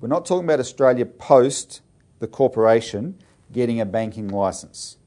we're 0.00 0.08
not 0.08 0.24
talking 0.24 0.44
about 0.44 0.60
Australia 0.60 1.04
Post, 1.04 1.80
the 2.20 2.28
corporation, 2.28 3.18
getting 3.52 3.80
a 3.80 3.86
banking 3.86 4.28
license. 4.28 4.98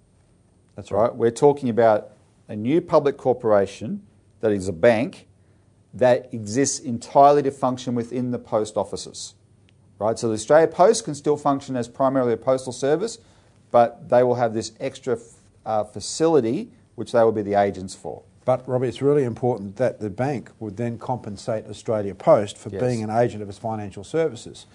That's 0.76 0.92
right. 0.92 1.14
We're 1.14 1.32
talking 1.32 1.70
about 1.70 2.12
a 2.48 2.56
new 2.56 2.82
public 2.82 3.16
corporation 3.18 4.04
that 4.42 4.52
is 4.52 4.68
a 4.68 4.74
bank 4.74 5.28
that 5.94 6.34
exists 6.34 6.80
entirely 6.80 7.44
to 7.44 7.52
function 7.52 7.96
within 7.96 8.32
the 8.32 8.40
post 8.40 8.78
offices. 8.78 9.36
Right? 10.00 10.18
So 10.18 10.28
the 10.28 10.34
Australia 10.34 10.68
Post 10.68 11.06
can 11.06 11.16
still 11.16 11.38
function 11.38 11.76
as 11.76 11.88
primarily 11.88 12.34
a 12.34 12.38
postal 12.38 12.74
service, 12.74 13.20
but 13.72 14.10
they 14.10 14.24
will 14.24 14.36
have 14.36 14.54
this 14.54 14.72
extra 14.80 15.18
uh, 15.66 15.84
facility 15.84 16.72
which 17.00 17.14
they 17.14 17.24
will 17.24 17.32
be 17.32 17.42
the 17.42 17.54
agents 17.56 17.96
for. 17.96 18.22
But 18.44 18.68
Robbie, 18.68 18.90
it's 18.90 19.02
really 19.02 19.24
important 19.24 19.78
that 19.78 20.02
the 20.02 20.10
bank 20.10 20.52
would 20.60 20.76
then 20.76 20.98
compensate 20.98 21.66
Australia 21.68 22.14
Post 22.14 22.58
for 22.58 22.70
Yes. 22.70 22.82
being 22.82 23.04
an 23.04 23.10
agent 23.10 23.42
of 23.42 23.48
its 23.48 23.58
financial 23.58 24.04
services, 24.04 24.66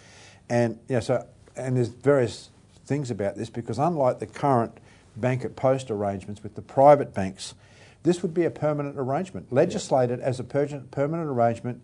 and 0.48 0.78
yeah, 0.88 1.00
so 1.00 1.26
and 1.54 1.76
there's 1.76 1.88
various 1.88 2.50
things 2.86 3.10
about 3.10 3.36
this 3.36 3.50
because 3.50 3.78
unlike 3.78 4.18
the 4.18 4.26
current 4.26 4.78
bank 5.16 5.44
at 5.44 5.54
post 5.54 5.90
arrangements 5.90 6.42
with 6.42 6.54
the 6.54 6.62
private 6.62 7.12
banks, 7.14 7.54
this 8.02 8.22
would 8.22 8.32
be 8.34 8.44
a 8.44 8.50
permanent 8.50 8.96
arrangement, 8.98 9.52
legislated 9.52 10.18
as 10.20 10.40
a 10.40 10.44
per- 10.44 10.82
permanent 10.90 11.28
arrangement, 11.28 11.80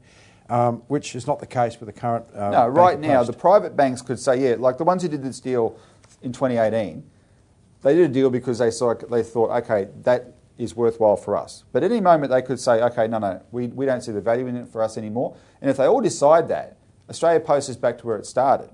um, 0.48 0.82
which 0.88 1.14
is 1.14 1.26
not 1.26 1.38
the 1.38 1.46
case 1.46 1.78
with 1.80 1.86
the 1.86 1.92
current. 2.00 2.24
Uh, 2.34 2.50
No, 2.50 2.66
right 2.68 2.98
now, 2.98 3.22
the 3.22 3.32
private 3.32 3.76
banks 3.76 4.00
could 4.02 4.18
say, 4.18 4.40
yeah, 4.50 4.56
like 4.58 4.78
the 4.78 4.84
ones 4.84 5.02
who 5.02 5.08
did 5.08 5.22
this 5.22 5.38
deal 5.40 5.76
in 6.22 6.32
2018, 6.32 7.02
they 7.82 7.94
did 7.94 8.10
a 8.10 8.12
deal 8.12 8.30
because 8.30 8.58
they 8.58 8.70
saw 8.70 8.94
they 8.94 9.22
thought, 9.22 9.50
okay, 9.62 9.88
that 10.02 10.34
is 10.58 10.76
worthwhile 10.76 11.16
for 11.16 11.36
us. 11.36 11.64
But 11.72 11.82
at 11.82 11.90
any 11.90 12.00
moment, 12.00 12.30
they 12.30 12.42
could 12.42 12.60
say, 12.60 12.82
okay, 12.82 13.08
no, 13.08 13.18
no, 13.18 13.42
we, 13.50 13.68
we 13.68 13.86
don't 13.86 14.02
see 14.02 14.12
the 14.12 14.20
value 14.20 14.46
in 14.46 14.56
it 14.56 14.68
for 14.68 14.82
us 14.82 14.98
anymore. 14.98 15.34
And 15.60 15.70
if 15.70 15.78
they 15.78 15.86
all 15.86 16.02
decide 16.02 16.48
that, 16.48 16.76
Australia 17.08 17.40
Post 17.40 17.70
is 17.70 17.76
back 17.76 17.98
to 17.98 18.06
where 18.06 18.18
it 18.18 18.26
started, 18.26 18.70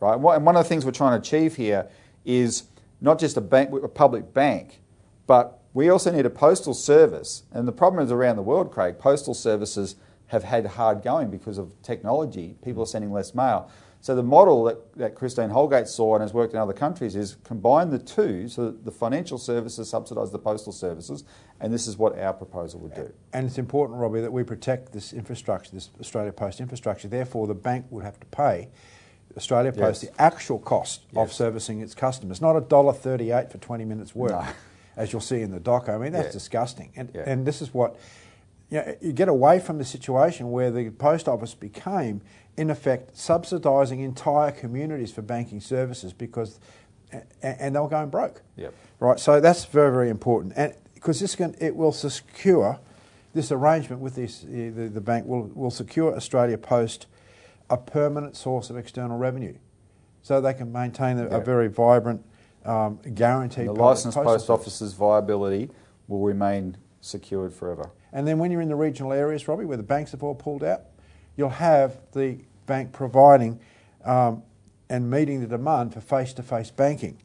right? 0.00 0.14
And 0.14 0.22
one 0.22 0.56
of 0.56 0.62
the 0.62 0.68
things 0.68 0.84
we're 0.84 0.92
trying 0.92 1.20
to 1.20 1.26
achieve 1.26 1.56
here 1.56 1.88
is 2.24 2.64
not 3.00 3.18
just 3.18 3.36
a 3.36 3.40
bank, 3.40 3.70
a 3.82 3.88
public 3.88 4.34
bank, 4.34 4.82
but 5.26 5.60
we 5.72 5.88
also 5.88 6.12
need 6.12 6.26
a 6.26 6.30
postal 6.30 6.74
service. 6.74 7.44
And 7.52 7.66
the 7.66 7.72
problem 7.72 8.04
is 8.04 8.12
around 8.12 8.36
the 8.36 8.42
world, 8.42 8.70
Craig, 8.70 8.98
postal 8.98 9.34
services 9.34 9.96
have 10.26 10.44
had 10.44 10.66
hard 10.66 11.02
going 11.02 11.30
because 11.30 11.58
of 11.58 11.80
technology. 11.82 12.56
People 12.62 12.82
are 12.82 12.86
sending 12.86 13.10
less 13.10 13.34
mail. 13.34 13.70
So 14.02 14.16
the 14.16 14.22
model 14.24 14.64
that, 14.64 14.94
that 14.96 15.14
Christine 15.14 15.50
Holgate 15.50 15.86
saw 15.86 16.16
and 16.16 16.22
has 16.22 16.34
worked 16.34 16.54
in 16.54 16.58
other 16.58 16.72
countries 16.72 17.14
is 17.14 17.36
combine 17.44 17.90
the 17.90 18.00
two 18.00 18.48
so 18.48 18.66
that 18.66 18.84
the 18.84 18.90
financial 18.90 19.38
services 19.38 19.88
subsidise 19.88 20.32
the 20.32 20.40
postal 20.40 20.72
services, 20.72 21.22
and 21.60 21.72
this 21.72 21.86
is 21.86 21.96
what 21.96 22.18
our 22.18 22.32
proposal 22.32 22.80
would 22.80 22.94
do. 22.94 23.12
And 23.32 23.46
it's 23.46 23.58
important, 23.58 24.00
Robbie, 24.00 24.20
that 24.20 24.32
we 24.32 24.42
protect 24.42 24.92
this 24.92 25.12
infrastructure, 25.12 25.70
this 25.70 25.88
Australia 26.00 26.32
Post 26.32 26.60
infrastructure. 26.60 27.06
Therefore, 27.06 27.46
the 27.46 27.54
bank 27.54 27.86
would 27.90 28.02
have 28.02 28.18
to 28.18 28.26
pay 28.26 28.70
Australia 29.36 29.70
Post 29.70 30.02
Yes. 30.02 30.10
the 30.12 30.20
actual 30.20 30.58
cost 30.58 31.02
of 31.14 31.32
servicing 31.32 31.80
its 31.80 31.94
customers, 31.94 32.40
not 32.42 32.56
a 32.56 32.60
dollar 32.60 32.92
thirty-eight 32.92 33.52
for 33.52 33.58
twenty 33.58 33.84
minutes 33.84 34.16
work, 34.16 34.32
No. 34.32 34.44
as 34.96 35.12
you'll 35.12 35.22
see 35.22 35.42
in 35.42 35.52
the 35.52 35.60
doc. 35.60 35.88
I 35.88 35.96
mean, 35.96 36.10
that's 36.10 36.26
Yeah. 36.26 36.32
disgusting. 36.32 36.90
And 36.96 37.08
Yeah. 37.14 37.22
and 37.24 37.46
this 37.46 37.62
is 37.62 37.72
what 37.72 37.94
you, 38.68 38.78
know, 38.78 38.96
you 39.00 39.12
get 39.12 39.28
away 39.28 39.60
from 39.60 39.76
the 39.78 39.84
situation 39.84 40.50
where 40.50 40.70
the 40.70 40.90
post 40.90 41.28
office 41.28 41.54
became, 41.54 42.22
in 42.56 42.70
effect, 42.70 43.14
subsidising 43.14 44.04
entire 44.04 44.52
communities 44.52 45.12
for 45.12 45.22
banking 45.22 45.60
services 45.60 46.12
because, 46.12 46.60
and, 47.10 47.24
and 47.42 47.74
they 47.74 47.80
were 47.80 47.88
going 47.88 48.10
broke. 48.10 48.42
Yep. 48.56 48.74
Right, 49.00 49.18
so 49.18 49.40
that's 49.40 49.64
very, 49.64 49.90
very 49.90 50.10
important, 50.10 50.54
and 50.56 50.74
because 50.94 51.18
this 51.18 51.34
can, 51.34 51.56
it 51.60 51.74
will 51.74 51.92
secure 51.92 52.78
this 53.34 53.50
arrangement 53.50 54.00
with 54.02 54.14
this, 54.14 54.40
the, 54.40 54.68
the, 54.70 55.00
bank 55.00 55.26
will, 55.26 55.50
will 55.54 55.70
secure 55.70 56.14
Australia 56.14 56.58
Post 56.58 57.06
a 57.70 57.76
permanent 57.76 58.36
source 58.36 58.70
of 58.70 58.76
external 58.76 59.16
revenue, 59.16 59.56
so 60.22 60.40
they 60.40 60.54
can 60.54 60.70
maintain 60.70 61.18
a, 61.18 61.26
a 61.28 61.40
very 61.40 61.68
vibrant, 61.68 62.24
um, 62.64 63.00
guaranteed. 63.14 63.66
The 63.66 63.72
licensed 63.72 64.16
postal 64.16 64.34
post 64.34 64.50
office's 64.50 64.92
viability 64.92 65.70
will 66.06 66.20
remain 66.20 66.76
secured 67.00 67.52
forever. 67.52 67.90
And 68.12 68.28
then 68.28 68.38
when 68.38 68.50
you're 68.50 68.60
in 68.60 68.68
the 68.68 68.76
regional 68.76 69.12
areas, 69.12 69.48
Robbie, 69.48 69.64
where 69.64 69.78
the 69.78 69.82
banks 69.82 70.12
have 70.12 70.22
all 70.22 70.34
pulled 70.34 70.62
out, 70.62 70.82
you'll 71.36 71.48
have 71.48 71.96
the 72.12 72.38
bank 72.66 72.92
providing 72.92 73.58
um, 74.04 74.42
and 74.88 75.10
meeting 75.10 75.40
the 75.40 75.46
demand 75.46 75.92
for 75.94 76.00
face-to-face 76.00 76.70
banking. 76.70 77.16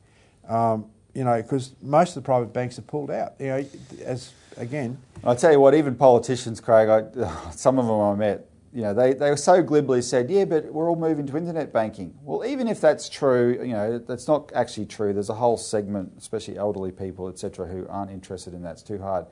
Um, 0.48 0.86
you 1.13 1.24
know, 1.24 1.41
because 1.41 1.74
most 1.82 2.10
of 2.10 2.24
the 2.24 2.26
private 2.26 2.54
banks 2.54 2.76
have 2.76 2.86
pulled 2.86 3.10
out. 3.10 3.34
You 3.39 3.48
know, 3.48 3.65
as 4.04 4.32
again, 4.58 4.98
I 5.24 5.34
tell 5.36 5.52
you 5.52 5.60
what, 5.60 5.74
even 5.74 5.96
politicians, 5.96 6.62
Craig, 6.62 6.89
I, 6.89 7.50
some 7.52 7.80
of 7.80 7.88
them 7.88 8.00
I 8.00 8.15
met, 8.15 8.48
you 8.74 8.84
know, 8.84 8.93
they, 8.93 9.13
they 9.13 9.36
so 9.36 9.63
glibly 9.63 10.02
said, 10.02 10.30
yeah, 10.30 10.46
but 10.46 10.65
we're 10.65 10.89
all 10.89 10.96
moving 10.96 11.26
to 11.28 11.38
internet 11.38 11.74
banking. 11.74 12.13
Well, 12.22 12.46
even 12.46 12.67
if 12.67 12.80
that's 12.80 13.10
true, 13.10 13.60
you 13.62 13.74
know, 13.74 13.98
that's 13.98 14.28
not 14.28 14.52
actually 14.54 14.86
true. 14.86 15.13
There's 15.13 15.30
a 15.30 15.36
whole 15.36 15.58
segment, 15.58 16.13
especially 16.17 16.58
elderly 16.58 16.91
people, 16.91 17.28
etc., 17.30 17.65
who 17.65 17.88
aren't 17.88 18.12
interested 18.12 18.54
in 18.54 18.62
that. 18.63 18.74
It's 18.74 18.84
too 18.84 19.00
hard. 19.00 19.26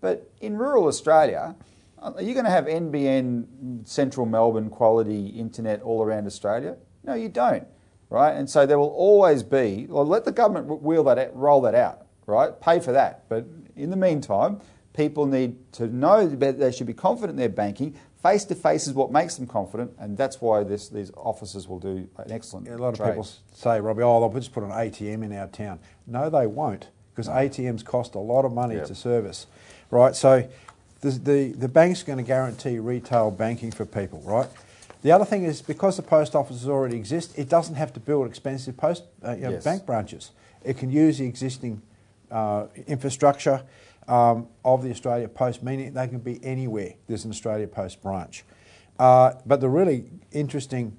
But 0.00 0.28
in 0.40 0.56
rural 0.56 0.86
Australia, 0.86 1.54
are 2.02 2.22
you 2.22 2.34
going 2.34 2.44
to 2.46 2.50
have 2.50 2.64
NBN 2.66 3.86
central 3.86 4.26
Melbourne 4.26 4.70
quality 4.70 5.26
internet 5.28 5.82
all 5.82 6.02
around 6.02 6.26
Australia? 6.26 6.76
No, 7.04 7.14
you 7.14 7.28
don't, 7.28 7.66
right? 8.08 8.32
And 8.32 8.48
so 8.48 8.66
there 8.66 8.78
will 8.78 8.88
always 8.88 9.42
be. 9.42 9.86
Well, 9.88 10.06
let 10.06 10.24
the 10.24 10.32
government 10.32 10.82
wheel 10.82 11.04
that 11.04 11.18
out, 11.18 11.36
roll 11.36 11.60
that 11.62 11.74
out, 11.74 12.06
right? 12.26 12.58
Pay 12.60 12.80
for 12.80 12.92
that. 12.92 13.28
But 13.28 13.46
in 13.76 13.90
the 13.90 13.96
meantime, 13.96 14.60
people 14.94 15.26
need 15.26 15.56
to 15.72 15.86
know 15.86 16.26
that 16.26 16.58
they 16.58 16.72
should 16.72 16.86
be 16.86 16.94
confident 16.94 17.32
in 17.32 17.36
their 17.36 17.48
banking. 17.48 17.94
Face 18.22 18.44
to 18.44 18.54
face 18.54 18.86
is 18.86 18.92
what 18.92 19.10
makes 19.10 19.36
them 19.36 19.46
confident, 19.46 19.92
and 19.98 20.16
that's 20.16 20.42
why 20.42 20.62
this, 20.62 20.88
these 20.90 21.10
officers 21.16 21.66
will 21.66 21.78
do 21.78 22.06
an 22.18 22.30
excellent. 22.30 22.68
a 22.68 22.76
lot 22.76 22.88
of 22.90 22.96
trade. 22.96 23.08
people 23.10 23.26
say, 23.54 23.80
Robbie, 23.80 24.02
oh, 24.02 24.20
they'll 24.20 24.38
just 24.38 24.52
put 24.52 24.62
an 24.62 24.70
ATM 24.70 25.24
in 25.24 25.32
our 25.32 25.46
town. 25.46 25.80
No, 26.06 26.28
they 26.28 26.46
won't, 26.46 26.88
because 27.14 27.28
ATMs 27.28 27.82
cost 27.82 28.14
a 28.14 28.18
lot 28.18 28.44
of 28.44 28.52
money 28.52 28.74
Yeah. 28.76 28.84
to 28.84 28.94
service, 28.94 29.46
right? 29.90 30.14
So 30.14 30.46
the, 31.00 31.10
the, 31.10 31.52
the 31.52 31.68
bank's 31.68 32.02
going 32.02 32.18
to 32.18 32.24
guarantee 32.24 32.78
retail 32.78 33.30
banking 33.30 33.70
for 33.70 33.84
people, 33.84 34.20
right? 34.24 34.48
The 35.02 35.12
other 35.12 35.24
thing 35.24 35.44
is 35.44 35.62
because 35.62 35.96
the 35.96 36.02
post 36.02 36.34
offices 36.34 36.68
already 36.68 36.96
exist, 36.96 37.38
it 37.38 37.48
doesn't 37.48 37.76
have 37.76 37.92
to 37.94 38.00
build 38.00 38.26
expensive 38.26 38.76
post 38.76 39.04
uh, 39.24 39.32
you 39.32 39.42
know, 39.42 39.50
Yes. 39.52 39.64
bank 39.64 39.86
branches. 39.86 40.32
It 40.62 40.76
can 40.76 40.90
use 40.90 41.18
the 41.18 41.26
existing 41.26 41.80
uh, 42.30 42.66
infrastructure 42.86 43.62
um, 44.08 44.48
of 44.64 44.82
the 44.82 44.90
Australia 44.90 45.28
Post, 45.28 45.62
meaning 45.62 45.94
they 45.94 46.08
can 46.08 46.18
be 46.18 46.38
anywhere 46.44 46.94
there's 47.06 47.24
an 47.24 47.30
Australia 47.30 47.66
Post 47.66 48.02
branch. 48.02 48.44
Uh, 48.98 49.32
but 49.46 49.60
the 49.60 49.68
really 49.68 50.04
interesting 50.32 50.96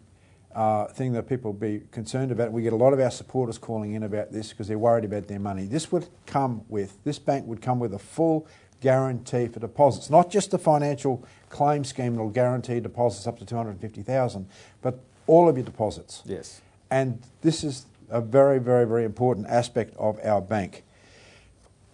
uh, 0.56 0.86
thing 0.88 1.14
that 1.14 1.30
people 1.30 1.54
be 1.54 1.84
concerned 1.92 2.32
about, 2.32 2.52
we 2.52 2.64
get 2.64 2.74
a 2.74 2.76
lot 2.76 2.94
of 2.94 3.00
our 3.00 3.12
supporters 3.12 3.58
calling 3.60 3.94
in 3.94 4.04
about 4.04 4.32
this 4.32 4.50
because 4.50 4.68
they're 4.68 4.80
worried 4.80 5.06
about 5.06 5.28
their 5.28 5.40
money. 5.40 5.66
This 5.66 5.92
would 5.92 6.08
come 6.26 6.64
with, 6.68 6.98
this 7.04 7.20
bank 7.20 7.46
would 7.46 7.62
come 7.62 7.80
with 7.80 7.94
a 7.94 8.00
full 8.00 8.48
guarantee 8.82 9.48
for 9.48 9.60
deposits, 9.60 10.10
not 10.10 10.30
just 10.30 10.54
a 10.54 10.58
financial 10.58 11.24
claim 11.50 11.84
scheme 11.84 12.16
that 12.16 12.22
will 12.22 12.30
guarantee 12.30 12.80
deposits 12.80 13.28
up 13.28 13.38
to 13.40 13.46
250000 13.46 14.48
but 14.82 15.00
all 15.28 15.48
of 15.48 15.56
your 15.56 15.66
deposits. 15.66 16.24
Yes. 16.26 16.62
And 16.90 17.22
this 17.42 17.64
is 17.64 17.86
a 18.10 18.20
very, 18.20 18.60
very, 18.60 18.86
very 18.86 19.06
important 19.06 19.48
aspect 19.48 19.96
of 19.98 20.20
our 20.24 20.42
bank. 20.42 20.84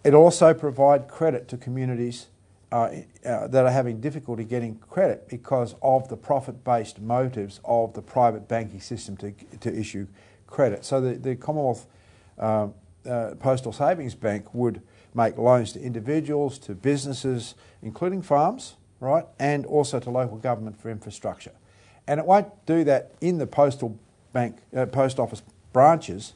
It 0.04 0.14
also 0.14 0.54
provide 0.54 1.08
credit 1.08 1.48
to 1.50 1.58
communities 1.58 2.28
uh, 2.72 2.90
uh, 3.26 3.48
that 3.48 3.66
are 3.66 3.72
having 3.72 4.02
difficulty 4.02 4.44
getting 4.44 4.78
credit 4.90 5.28
because 5.30 5.76
of 5.82 6.10
the 6.10 6.18
profit-based 6.18 7.00
motives 7.00 7.60
of 7.64 7.94
the 7.94 8.02
private 8.02 8.48
banking 8.48 8.82
system 8.82 9.16
to, 9.18 9.32
to 9.60 9.74
issue 9.74 10.08
credit. 10.48 10.84
So 10.84 11.00
the, 11.00 11.14
the 11.14 11.36
Commonwealth 11.36 11.86
uh, 12.40 12.68
uh, 13.08 13.36
Postal 13.40 13.72
Savings 13.72 14.16
Bank 14.16 14.54
would 14.54 14.82
make 15.18 15.38
loans 15.38 15.74
to 15.74 15.82
individuals, 15.82 16.58
to 16.60 16.76
businesses, 16.76 17.56
including 17.82 18.22
farms, 18.22 18.76
right, 19.02 19.26
and 19.40 19.66
also 19.66 20.00
to 20.00 20.10
local 20.10 20.38
government 20.38 20.80
for 20.80 20.90
infrastructure. 20.90 21.52
And 22.08 22.20
it 22.20 22.26
won't 22.26 22.48
do 22.66 22.86
that 22.86 23.12
in 23.20 23.38
the 23.40 23.48
postal 23.48 24.00
bank, 24.32 24.58
uh, 24.74 24.86
post 24.86 25.20
office 25.20 25.42
branches. 25.74 26.34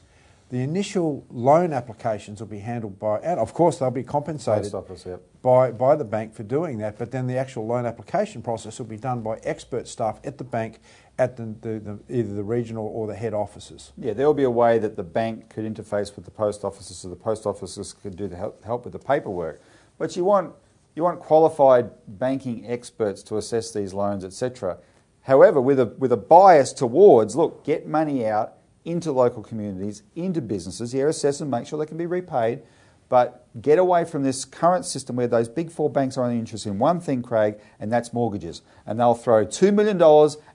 The 0.52 0.60
initial 0.60 1.24
loan 1.30 1.72
applications 1.72 2.40
will 2.40 2.46
be 2.46 2.58
handled 2.58 2.98
by, 2.98 3.20
and 3.20 3.40
of 3.40 3.54
course 3.54 3.78
they'll 3.78 3.90
be 3.90 4.02
compensated 4.02 4.74
office, 4.74 5.06
yep. 5.06 5.22
by, 5.40 5.70
by 5.70 5.96
the 5.96 6.04
bank 6.04 6.34
for 6.34 6.42
doing 6.42 6.76
that, 6.76 6.98
but 6.98 7.10
then 7.10 7.26
the 7.26 7.38
actual 7.38 7.66
loan 7.66 7.86
application 7.86 8.42
process 8.42 8.78
will 8.78 8.84
be 8.84 8.98
done 8.98 9.22
by 9.22 9.38
expert 9.44 9.88
staff 9.88 10.20
at 10.24 10.36
the 10.36 10.44
bank 10.44 10.80
at 11.18 11.38
the, 11.38 11.54
the, 11.62 11.78
the, 11.80 11.98
either 12.10 12.34
the 12.34 12.42
regional 12.42 12.86
or 12.86 13.06
the 13.06 13.14
head 13.14 13.32
offices. 13.32 13.92
Yeah, 13.96 14.12
there 14.12 14.26
will 14.26 14.34
be 14.34 14.42
a 14.42 14.50
way 14.50 14.78
that 14.78 14.94
the 14.94 15.02
bank 15.02 15.48
could 15.48 15.64
interface 15.64 16.14
with 16.14 16.26
the 16.26 16.30
post 16.30 16.64
offices, 16.64 16.98
so 16.98 17.08
the 17.08 17.16
post 17.16 17.46
offices 17.46 17.94
could 17.94 18.14
do 18.14 18.28
the 18.28 18.36
help, 18.36 18.62
help 18.62 18.84
with 18.84 18.92
the 18.92 18.98
paperwork. 18.98 19.62
But 19.96 20.16
you 20.16 20.24
want 20.24 20.54
you 20.94 21.02
want 21.02 21.20
qualified 21.20 21.92
banking 22.06 22.66
experts 22.68 23.22
to 23.22 23.38
assess 23.38 23.72
these 23.72 23.94
loans, 23.94 24.22
etc. 24.22 24.76
However, 25.22 25.62
with 25.62 25.80
a 25.80 25.86
with 25.86 26.12
a 26.12 26.18
bias 26.18 26.74
towards 26.74 27.36
look, 27.36 27.64
get 27.64 27.86
money 27.86 28.26
out 28.26 28.58
into 28.84 29.12
local 29.12 29.42
communities, 29.42 30.02
into 30.14 30.40
businesses. 30.40 30.92
Yeah, 30.92 31.06
assess 31.06 31.40
and 31.40 31.50
make 31.50 31.66
sure 31.66 31.78
they 31.78 31.86
can 31.86 31.96
be 31.96 32.06
repaid, 32.06 32.62
But 33.08 33.46
get 33.60 33.78
away 33.78 34.04
from 34.04 34.22
this 34.22 34.44
current 34.44 34.84
system 34.86 35.16
where 35.16 35.26
those 35.26 35.48
big 35.48 35.70
four 35.70 35.90
banks 35.90 36.16
are 36.16 36.24
only 36.24 36.38
interested 36.38 36.70
in 36.70 36.78
one 36.78 36.98
thing, 36.98 37.22
Craig, 37.22 37.58
and 37.78 37.92
that's 37.92 38.12
mortgages. 38.12 38.62
And 38.86 38.98
they'll 38.98 39.14
throw 39.14 39.44
$2 39.44 39.72
million 39.74 40.00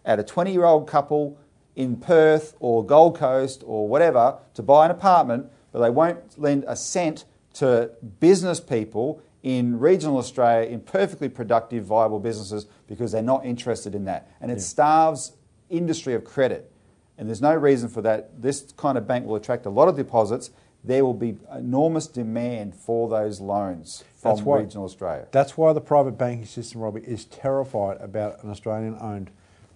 at 0.03 0.19
a 0.19 0.23
20 0.23 0.51
year 0.51 0.65
old 0.65 0.87
couple 0.87 1.37
in 1.75 1.97
Perth 1.97 2.55
or 2.59 2.83
Gold 2.83 3.15
Coast 3.15 3.63
or 3.65 3.87
whatever 3.87 4.39
to 4.55 4.63
buy 4.63 4.85
an 4.85 4.91
apartment, 4.91 5.45
but 5.71 5.79
they 5.79 5.91
won't 5.91 6.39
lend 6.39 6.65
a 6.67 6.75
cent 6.75 7.25
to 7.53 7.91
business 8.19 8.59
people 8.59 9.21
in 9.43 9.79
regional 9.79 10.17
Australia 10.17 10.67
in 10.67 10.81
perfectly 10.81 11.29
productive, 11.29 11.85
viable 11.85 12.19
businesses 12.19 12.65
because 12.87 13.11
they're 13.11 13.21
not 13.21 13.45
interested 13.45 13.93
in 13.93 14.05
that. 14.05 14.29
And 14.41 14.51
it 14.51 14.55
yeah. 14.55 14.63
starves 14.63 15.33
industry 15.69 16.15
of 16.15 16.23
credit. 16.23 16.71
And 17.17 17.27
there's 17.27 17.41
no 17.41 17.55
reason 17.55 17.89
for 17.89 18.01
that. 18.03 18.41
This 18.41 18.73
kind 18.77 18.97
of 18.97 19.07
bank 19.07 19.25
will 19.25 19.35
attract 19.35 19.65
a 19.65 19.69
lot 19.69 19.87
of 19.87 19.95
deposits. 19.95 20.51
There 20.83 21.03
will 21.03 21.13
be 21.13 21.37
enormous 21.53 22.07
demand 22.07 22.75
for 22.75 23.09
those 23.09 23.41
loans 23.41 24.03
from 24.17 24.35
that's 24.35 24.41
why, 24.45 24.59
regional 24.59 24.85
Australia. 24.85 25.27
That's 25.31 25.57
why 25.57 25.73
the 25.73 25.81
private 25.81 26.17
banking 26.17 26.45
system, 26.45 26.81
Robbie, 26.81 27.01
is 27.01 27.25
terrified 27.25 27.97
about 27.99 28.43
an 28.43 28.51
Australian 28.51 28.97
owned 29.01 29.31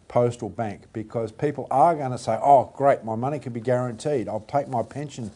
postal 0.08 0.50
bank 0.50 0.84
because 0.94 1.32
people 1.32 1.68
are 1.72 1.96
going 1.96 2.12
to 2.12 2.18
say, 2.18 2.38
oh, 2.42 2.72
great, 2.76 3.04
my 3.04 3.16
money 3.16 3.40
can 3.40 3.54
be 3.54 3.62
guaranteed. 3.62 4.28
I'll 4.28 4.42
take 4.42 4.68
my 4.68 4.84
pension 4.84 5.32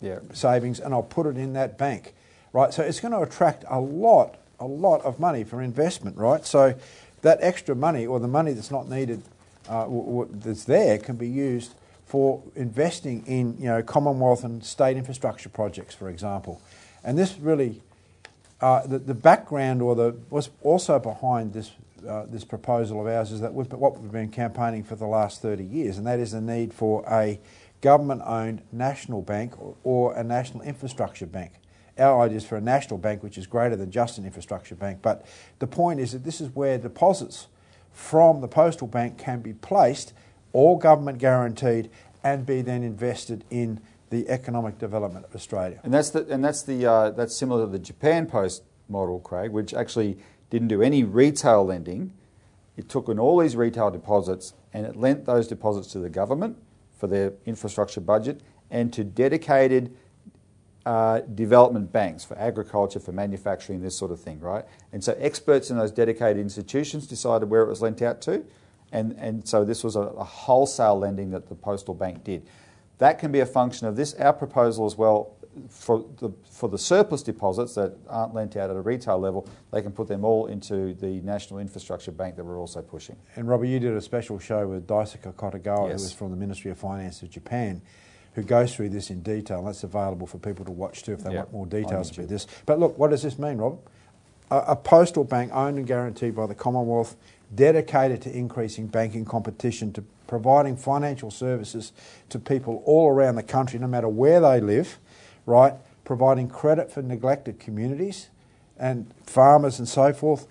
yeah. 0.00 0.20
savings 0.32 0.80
and 0.80 0.94
I'll 0.94 1.02
put 1.02 1.26
it 1.26 1.36
in 1.36 1.52
that 1.52 1.76
bank 1.76 2.14
right? 2.52 2.72
So 2.72 2.82
it's 2.82 3.00
going 3.00 3.12
to 3.12 3.20
attract 3.20 3.64
a 3.68 3.80
lot, 3.80 4.36
a 4.60 4.66
lot 4.66 5.02
of 5.02 5.18
money 5.18 5.44
for 5.44 5.60
investment, 5.62 6.16
right? 6.16 6.44
So 6.44 6.74
that 7.22 7.38
extra 7.40 7.74
money 7.74 8.06
or 8.06 8.20
the 8.20 8.28
money 8.28 8.52
that's 8.52 8.70
not 8.70 8.88
needed, 8.88 9.22
uh, 9.68 9.84
w- 9.84 10.04
w- 10.04 10.28
that's 10.32 10.64
there, 10.64 10.98
can 10.98 11.16
be 11.16 11.28
used 11.28 11.74
for 12.06 12.42
investing 12.54 13.24
in, 13.26 13.56
you 13.58 13.66
know, 13.66 13.82
Commonwealth 13.82 14.44
and 14.44 14.64
state 14.64 14.96
infrastructure 14.96 15.48
projects, 15.48 15.94
for 15.94 16.08
example. 16.08 16.60
And 17.04 17.18
this 17.18 17.38
really, 17.38 17.80
uh, 18.60 18.86
the, 18.86 18.98
the 18.98 19.14
background 19.14 19.82
or 19.82 19.94
the 19.94 20.16
what's 20.28 20.50
also 20.62 20.98
behind 20.98 21.52
this 21.52 21.72
uh, 22.06 22.26
this 22.28 22.44
proposal 22.44 23.00
of 23.00 23.06
ours 23.06 23.30
is 23.30 23.40
that 23.40 23.54
we've, 23.54 23.70
what 23.72 23.98
we've 24.00 24.10
been 24.10 24.30
campaigning 24.30 24.82
for 24.82 24.96
the 24.96 25.06
last 25.06 25.40
30 25.40 25.62
years, 25.62 25.98
and 25.98 26.06
that 26.06 26.18
is 26.18 26.32
the 26.32 26.40
need 26.40 26.74
for 26.74 27.04
a 27.08 27.38
government-owned 27.80 28.60
national 28.72 29.22
bank 29.22 29.60
or, 29.60 29.76
or 29.84 30.14
a 30.16 30.24
national 30.24 30.62
infrastructure 30.62 31.26
bank 31.26 31.52
our 31.98 32.22
idea 32.22 32.38
is 32.38 32.46
for 32.46 32.56
a 32.56 32.60
national 32.60 32.98
bank 32.98 33.22
which 33.22 33.36
is 33.36 33.46
greater 33.46 33.76
than 33.76 33.90
just 33.90 34.18
an 34.18 34.24
infrastructure 34.24 34.74
bank. 34.74 35.00
But 35.02 35.26
the 35.58 35.66
point 35.66 36.00
is 36.00 36.12
that 36.12 36.24
this 36.24 36.40
is 36.40 36.54
where 36.54 36.78
deposits 36.78 37.48
from 37.92 38.40
the 38.40 38.48
postal 38.48 38.86
bank 38.86 39.18
can 39.18 39.40
be 39.40 39.52
placed, 39.52 40.12
all 40.52 40.76
government 40.76 41.18
guaranteed, 41.18 41.90
and 42.24 42.46
be 42.46 42.62
then 42.62 42.82
invested 42.82 43.44
in 43.50 43.80
the 44.10 44.28
economic 44.28 44.78
development 44.78 45.24
of 45.24 45.34
Australia. 45.34 45.80
And 45.82 45.92
that's 45.92 46.10
the, 46.10 46.26
and 46.28 46.44
that's 46.44 46.62
the 46.62 46.86
uh, 46.86 47.10
that's 47.10 47.36
similar 47.36 47.64
to 47.64 47.70
the 47.70 47.78
Japan 47.78 48.26
Post 48.26 48.62
model, 48.88 49.20
Craig, 49.20 49.50
which 49.50 49.72
actually 49.72 50.18
didn't 50.50 50.68
do 50.68 50.82
any 50.82 51.02
retail 51.02 51.64
lending. 51.64 52.12
It 52.76 52.88
took 52.88 53.08
in 53.08 53.18
all 53.18 53.38
these 53.38 53.56
retail 53.56 53.90
deposits 53.90 54.54
and 54.72 54.86
it 54.86 54.96
lent 54.96 55.24
those 55.24 55.48
deposits 55.48 55.88
to 55.88 55.98
the 55.98 56.10
government 56.10 56.58
for 56.98 57.06
their 57.06 57.32
infrastructure 57.46 58.00
budget 58.00 58.40
and 58.70 58.92
to 58.92 59.04
dedicated 59.04 59.96
uh, 60.84 61.20
development 61.20 61.92
banks 61.92 62.24
for 62.24 62.36
agriculture, 62.38 63.00
for 63.00 63.12
manufacturing, 63.12 63.80
this 63.80 63.96
sort 63.96 64.10
of 64.10 64.20
thing, 64.20 64.40
right? 64.40 64.64
And 64.92 65.02
so 65.02 65.16
experts 65.18 65.70
in 65.70 65.78
those 65.78 65.90
dedicated 65.90 66.40
institutions 66.40 67.06
decided 67.06 67.48
where 67.48 67.62
it 67.62 67.68
was 67.68 67.80
lent 67.80 68.02
out 68.02 68.20
to, 68.22 68.44
and, 68.90 69.12
and 69.12 69.46
so 69.46 69.64
this 69.64 69.84
was 69.84 69.96
a, 69.96 70.00
a 70.00 70.24
wholesale 70.24 70.98
lending 70.98 71.30
that 71.30 71.48
the 71.48 71.54
postal 71.54 71.94
bank 71.94 72.24
did. 72.24 72.46
That 72.98 73.18
can 73.18 73.32
be 73.32 73.40
a 73.40 73.46
function 73.46 73.86
of 73.86 73.96
this. 73.96 74.14
Our 74.14 74.32
proposal 74.32 74.86
as 74.86 74.96
well 74.96 75.34
for 75.68 76.04
the, 76.18 76.30
for 76.50 76.68
the 76.68 76.78
surplus 76.78 77.22
deposits 77.22 77.74
that 77.74 77.94
aren't 78.08 78.34
lent 78.34 78.56
out 78.56 78.70
at 78.70 78.76
a 78.76 78.80
retail 78.80 79.18
level, 79.18 79.46
they 79.70 79.82
can 79.82 79.92
put 79.92 80.08
them 80.08 80.24
all 80.24 80.46
into 80.46 80.94
the 80.94 81.20
National 81.20 81.60
Infrastructure 81.60 82.10
Bank 82.10 82.36
that 82.36 82.44
we're 82.44 82.58
also 82.58 82.80
pushing. 82.80 83.16
And 83.36 83.48
Robbie, 83.48 83.68
you 83.68 83.78
did 83.78 83.94
a 83.94 84.00
special 84.00 84.38
show 84.38 84.66
with 84.66 84.86
Daisuke 84.86 85.34
Kitagawa, 85.34 85.90
yes. 85.90 86.00
who 86.00 86.04
was 86.04 86.12
from 86.12 86.30
the 86.30 86.36
Ministry 86.36 86.70
of 86.70 86.78
Finance 86.78 87.22
of 87.22 87.30
Japan 87.30 87.82
who 88.34 88.42
goes 88.42 88.74
through 88.74 88.88
this 88.88 89.10
in 89.10 89.22
detail. 89.22 89.62
That's 89.64 89.84
available 89.84 90.26
for 90.26 90.38
people 90.38 90.64
to 90.64 90.70
watch 90.70 91.02
too 91.02 91.12
if 91.12 91.22
they 91.22 91.34
want 91.36 91.52
more 91.52 91.66
details 91.66 92.10
about 92.10 92.28
this. 92.28 92.46
But 92.66 92.78
look, 92.78 92.98
what 92.98 93.10
does 93.10 93.22
this 93.22 93.38
mean, 93.38 93.58
Rob? 93.58 93.78
A, 94.50 94.58
a 94.68 94.76
postal 94.76 95.24
bank 95.24 95.52
owned 95.52 95.78
and 95.78 95.86
guaranteed 95.86 96.34
by 96.34 96.46
the 96.46 96.54
Commonwealth, 96.54 97.16
dedicated 97.54 98.22
to 98.22 98.36
increasing 98.36 98.86
banking 98.86 99.24
competition, 99.24 99.92
to 99.92 100.04
providing 100.26 100.76
financial 100.76 101.30
services 101.30 101.92
to 102.30 102.38
people 102.38 102.82
all 102.86 103.10
around 103.10 103.34
the 103.34 103.42
country, 103.42 103.78
no 103.78 103.86
matter 103.86 104.08
where 104.08 104.40
they 104.40 104.60
live, 104.60 104.98
right? 105.44 105.74
Providing 106.04 106.48
credit 106.48 106.90
for 106.90 107.02
neglected 107.02 107.60
communities 107.60 108.30
and 108.78 109.12
farmers 109.26 109.78
and 109.78 109.86
so 109.86 110.12
forth, 110.12 110.46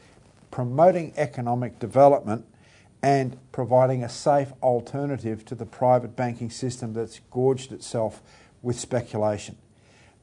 promoting 0.52 1.14
economic 1.18 1.80
development 1.80 2.46
and 3.04 3.38
providing 3.52 4.04
a 4.04 4.10
safe 4.10 4.52
alternative 4.62 5.44
to 5.46 5.56
the 5.56 5.66
private 5.66 6.16
banking 6.16 6.50
system 6.50 6.94
that's 6.94 7.20
gorged 7.32 7.72
itself 7.72 8.22
with 8.62 8.80
speculation. 8.80 9.58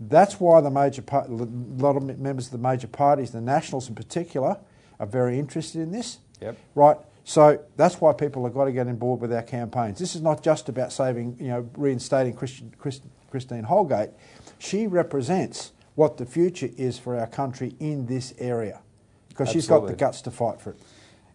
That's 0.01 0.39
why 0.39 0.61
the 0.61 0.71
major 0.71 1.03
a 1.11 1.27
lot 1.29 1.97
of 1.97 2.19
members 2.19 2.47
of 2.47 2.53
the 2.53 2.59
major 2.59 2.87
parties, 2.87 3.33
the 3.33 3.41
Nationals 3.41 3.89
in 3.89 3.97
particular, 3.97 4.59
are 5.01 5.07
very 5.07 5.39
interested 5.39 5.81
in 5.81 5.91
this. 5.91 6.19
Yep. 6.41 6.57
Right. 6.75 6.97
So 7.25 7.61
that's 7.77 8.01
why 8.01 8.13
people 8.13 8.45
have 8.45 8.55
got 8.55 8.67
to 8.67 8.73
get 8.73 8.87
on 8.87 8.97
board 8.97 9.21
with 9.21 9.33
our 9.33 9.43
campaigns. 9.43 9.99
This 9.99 10.15
is 10.15 10.23
not 10.23 10.43
just 10.43 10.69
about 10.69 10.93
saving, 10.93 11.37
you 11.41 11.49
know, 11.49 11.69
reinstating 11.77 12.33
Christian, 12.33 12.73
Christine 12.79 13.65
Holgate. 13.65 14.11
She 14.59 14.87
represents 14.87 15.73
what 15.95 16.17
the 16.17 16.25
future 16.25 16.71
is 16.77 16.99
for 16.99 17.19
our 17.19 17.27
country 17.27 17.75
in 17.81 18.07
this 18.07 18.33
area 18.39 18.81
because 19.29 19.51
she's 19.51 19.67
got 19.67 19.87
the 19.87 19.95
guts 19.95 20.23
to 20.23 20.31
fight 20.31 20.61
for 20.61 20.71
it. 20.71 20.81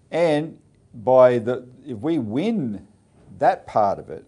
And 0.09 0.57
by 0.93 1.39
the 1.39 1.67
if 1.85 1.97
we 1.97 2.19
win 2.19 2.87
that 3.39 3.65
part 3.65 3.99
of 3.99 4.09
it, 4.09 4.25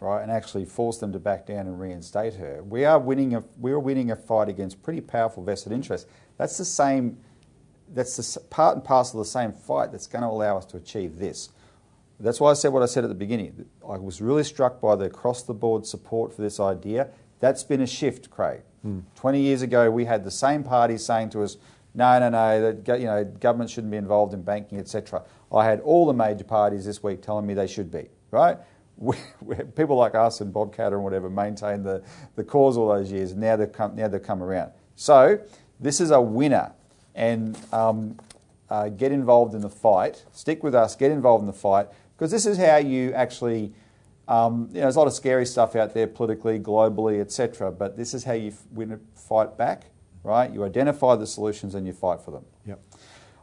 right, 0.00 0.22
and 0.22 0.30
actually 0.30 0.64
force 0.64 0.98
them 0.98 1.12
to 1.12 1.18
back 1.18 1.46
down 1.46 1.66
and 1.66 1.80
reinstate 1.80 2.34
her, 2.34 2.62
we 2.62 2.84
are 2.84 2.98
winning 2.98 3.34
a 3.34 3.44
we 3.60 3.72
are 3.72 3.78
winning 3.78 4.10
a 4.10 4.16
fight 4.16 4.48
against 4.48 4.82
pretty 4.82 5.00
powerful 5.00 5.42
vested 5.42 5.72
interests. 5.72 6.08
That's 6.36 6.58
the 6.58 6.64
same. 6.64 7.18
That's 7.94 8.16
the 8.16 8.40
part 8.40 8.76
and 8.76 8.84
parcel 8.84 9.20
of 9.20 9.26
the 9.26 9.30
same 9.30 9.52
fight 9.52 9.92
that's 9.92 10.06
going 10.06 10.22
to 10.22 10.28
allow 10.28 10.58
us 10.58 10.66
to 10.66 10.76
achieve 10.76 11.18
this. 11.18 11.50
That's 12.20 12.40
why 12.40 12.50
I 12.50 12.54
said 12.54 12.72
what 12.72 12.82
I 12.82 12.86
said 12.86 13.04
at 13.04 13.08
the 13.08 13.14
beginning. 13.14 13.64
I 13.88 13.96
was 13.96 14.20
really 14.20 14.44
struck 14.44 14.80
by 14.80 14.96
the 14.96 15.04
across 15.04 15.42
the 15.44 15.54
board 15.54 15.86
support 15.86 16.34
for 16.34 16.42
this 16.42 16.58
idea. 16.58 17.08
That's 17.40 17.62
been 17.62 17.80
a 17.80 17.86
shift, 17.86 18.28
Craig. 18.28 18.62
Mm. 18.84 19.04
20 19.14 19.40
years 19.40 19.62
ago, 19.62 19.90
we 19.90 20.04
had 20.04 20.24
the 20.24 20.30
same 20.30 20.64
parties 20.64 21.04
saying 21.04 21.30
to 21.30 21.42
us, 21.42 21.56
no, 21.98 22.16
no, 22.20 22.28
no, 22.28 22.72
that 22.72 23.00
you 23.00 23.06
know, 23.06 23.24
government 23.24 23.68
shouldn't 23.70 23.90
be 23.90 23.96
involved 23.96 24.32
in 24.32 24.40
banking, 24.42 24.78
etc. 24.78 25.24
I 25.52 25.64
had 25.64 25.80
all 25.80 26.06
the 26.06 26.14
major 26.14 26.44
parties 26.44 26.84
this 26.84 27.02
week 27.02 27.22
telling 27.22 27.44
me 27.44 27.54
they 27.54 27.66
should 27.66 27.90
be, 27.90 28.08
right? 28.30 28.56
We, 28.96 29.16
people 29.76 29.96
like 29.96 30.14
us 30.14 30.40
and 30.40 30.52
Bob 30.52 30.74
Katter 30.74 30.94
and 30.94 31.04
whatever 31.04 31.30
maintained 31.30 31.84
the, 31.84 32.02
the 32.34 32.42
cause 32.42 32.76
all 32.76 32.88
those 32.88 33.12
years. 33.12 33.34
Now 33.34 33.54
they've 33.56 33.72
come, 33.72 33.94
now 33.94 34.08
they've 34.08 34.22
come 34.22 34.42
around. 34.42 34.72
So 34.94 35.40
this 35.78 36.00
is 36.00 36.10
a 36.10 36.20
winner, 36.20 36.72
and 37.14 37.56
um, 37.72 38.16
uh, 38.70 38.88
get 38.88 39.12
involved 39.12 39.54
in 39.54 39.60
the 39.60 39.70
fight. 39.70 40.24
Stick 40.32 40.62
with 40.62 40.74
us. 40.74 40.94
Get 40.96 41.10
involved 41.10 41.42
in 41.42 41.46
the 41.46 41.52
fight 41.52 41.88
because 42.16 42.30
this 42.30 42.46
is 42.46 42.58
how 42.58 42.76
you 42.76 43.12
actually. 43.12 43.72
Um, 44.28 44.68
you 44.72 44.74
know, 44.74 44.80
there's 44.82 44.96
a 44.96 44.98
lot 44.98 45.06
of 45.06 45.14
scary 45.14 45.46
stuff 45.46 45.74
out 45.74 45.94
there 45.94 46.06
politically, 46.06 46.60
globally, 46.60 47.20
etc. 47.20 47.72
But 47.72 47.96
this 47.96 48.12
is 48.12 48.24
how 48.24 48.34
you 48.34 48.52
win 48.72 48.92
a 48.92 48.98
fight 49.18 49.56
back, 49.56 49.86
right? 50.22 50.52
You 50.52 50.64
identify 50.64 51.16
the 51.16 51.26
solutions 51.26 51.74
and 51.74 51.86
you 51.86 51.92
fight 51.92 52.20
for 52.20 52.30
them. 52.30 52.44
Yep. 52.66 52.80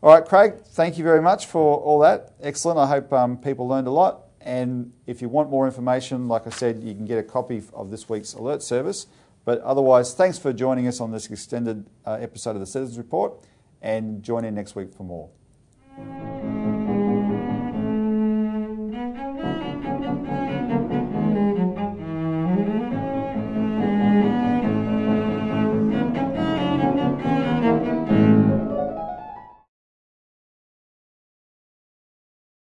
All 0.03 0.13
right, 0.13 0.25
Craig, 0.25 0.61
thank 0.63 0.97
you 0.97 1.03
very 1.03 1.21
much 1.21 1.47
for 1.47 1.77
all 1.79 1.99
that. 1.99 2.33
Excellent. 2.41 2.77
I 2.77 2.87
hope 2.87 3.11
um, 3.11 3.37
people 3.37 3.67
learned 3.67 3.87
a 3.87 3.91
lot. 3.91 4.21
And 4.41 4.93
if 5.07 5.21
you 5.21 5.29
want 5.29 5.49
more 5.49 5.65
information, 5.65 6.27
like 6.27 6.45
I 6.45 6.51
said, 6.51 6.83
you 6.83 6.93
can 6.93 7.05
get 7.05 7.17
a 7.17 7.23
copy 7.23 7.63
of 7.73 7.89
this 7.89 8.07
week's 8.07 8.33
alert 8.33 8.61
service. 8.61 9.07
But 9.43 9.61
otherwise, 9.61 10.13
thanks 10.13 10.37
for 10.37 10.53
joining 10.53 10.87
us 10.87 10.99
on 10.99 11.11
this 11.11 11.27
extended 11.27 11.87
uh, 12.05 12.17
episode 12.21 12.51
of 12.51 12.59
the 12.59 12.67
Citizens 12.67 12.97
Report 12.97 13.33
and 13.81 14.21
join 14.21 14.45
in 14.45 14.53
next 14.53 14.75
week 14.75 14.93
for 14.93 15.03
more. 15.03 16.44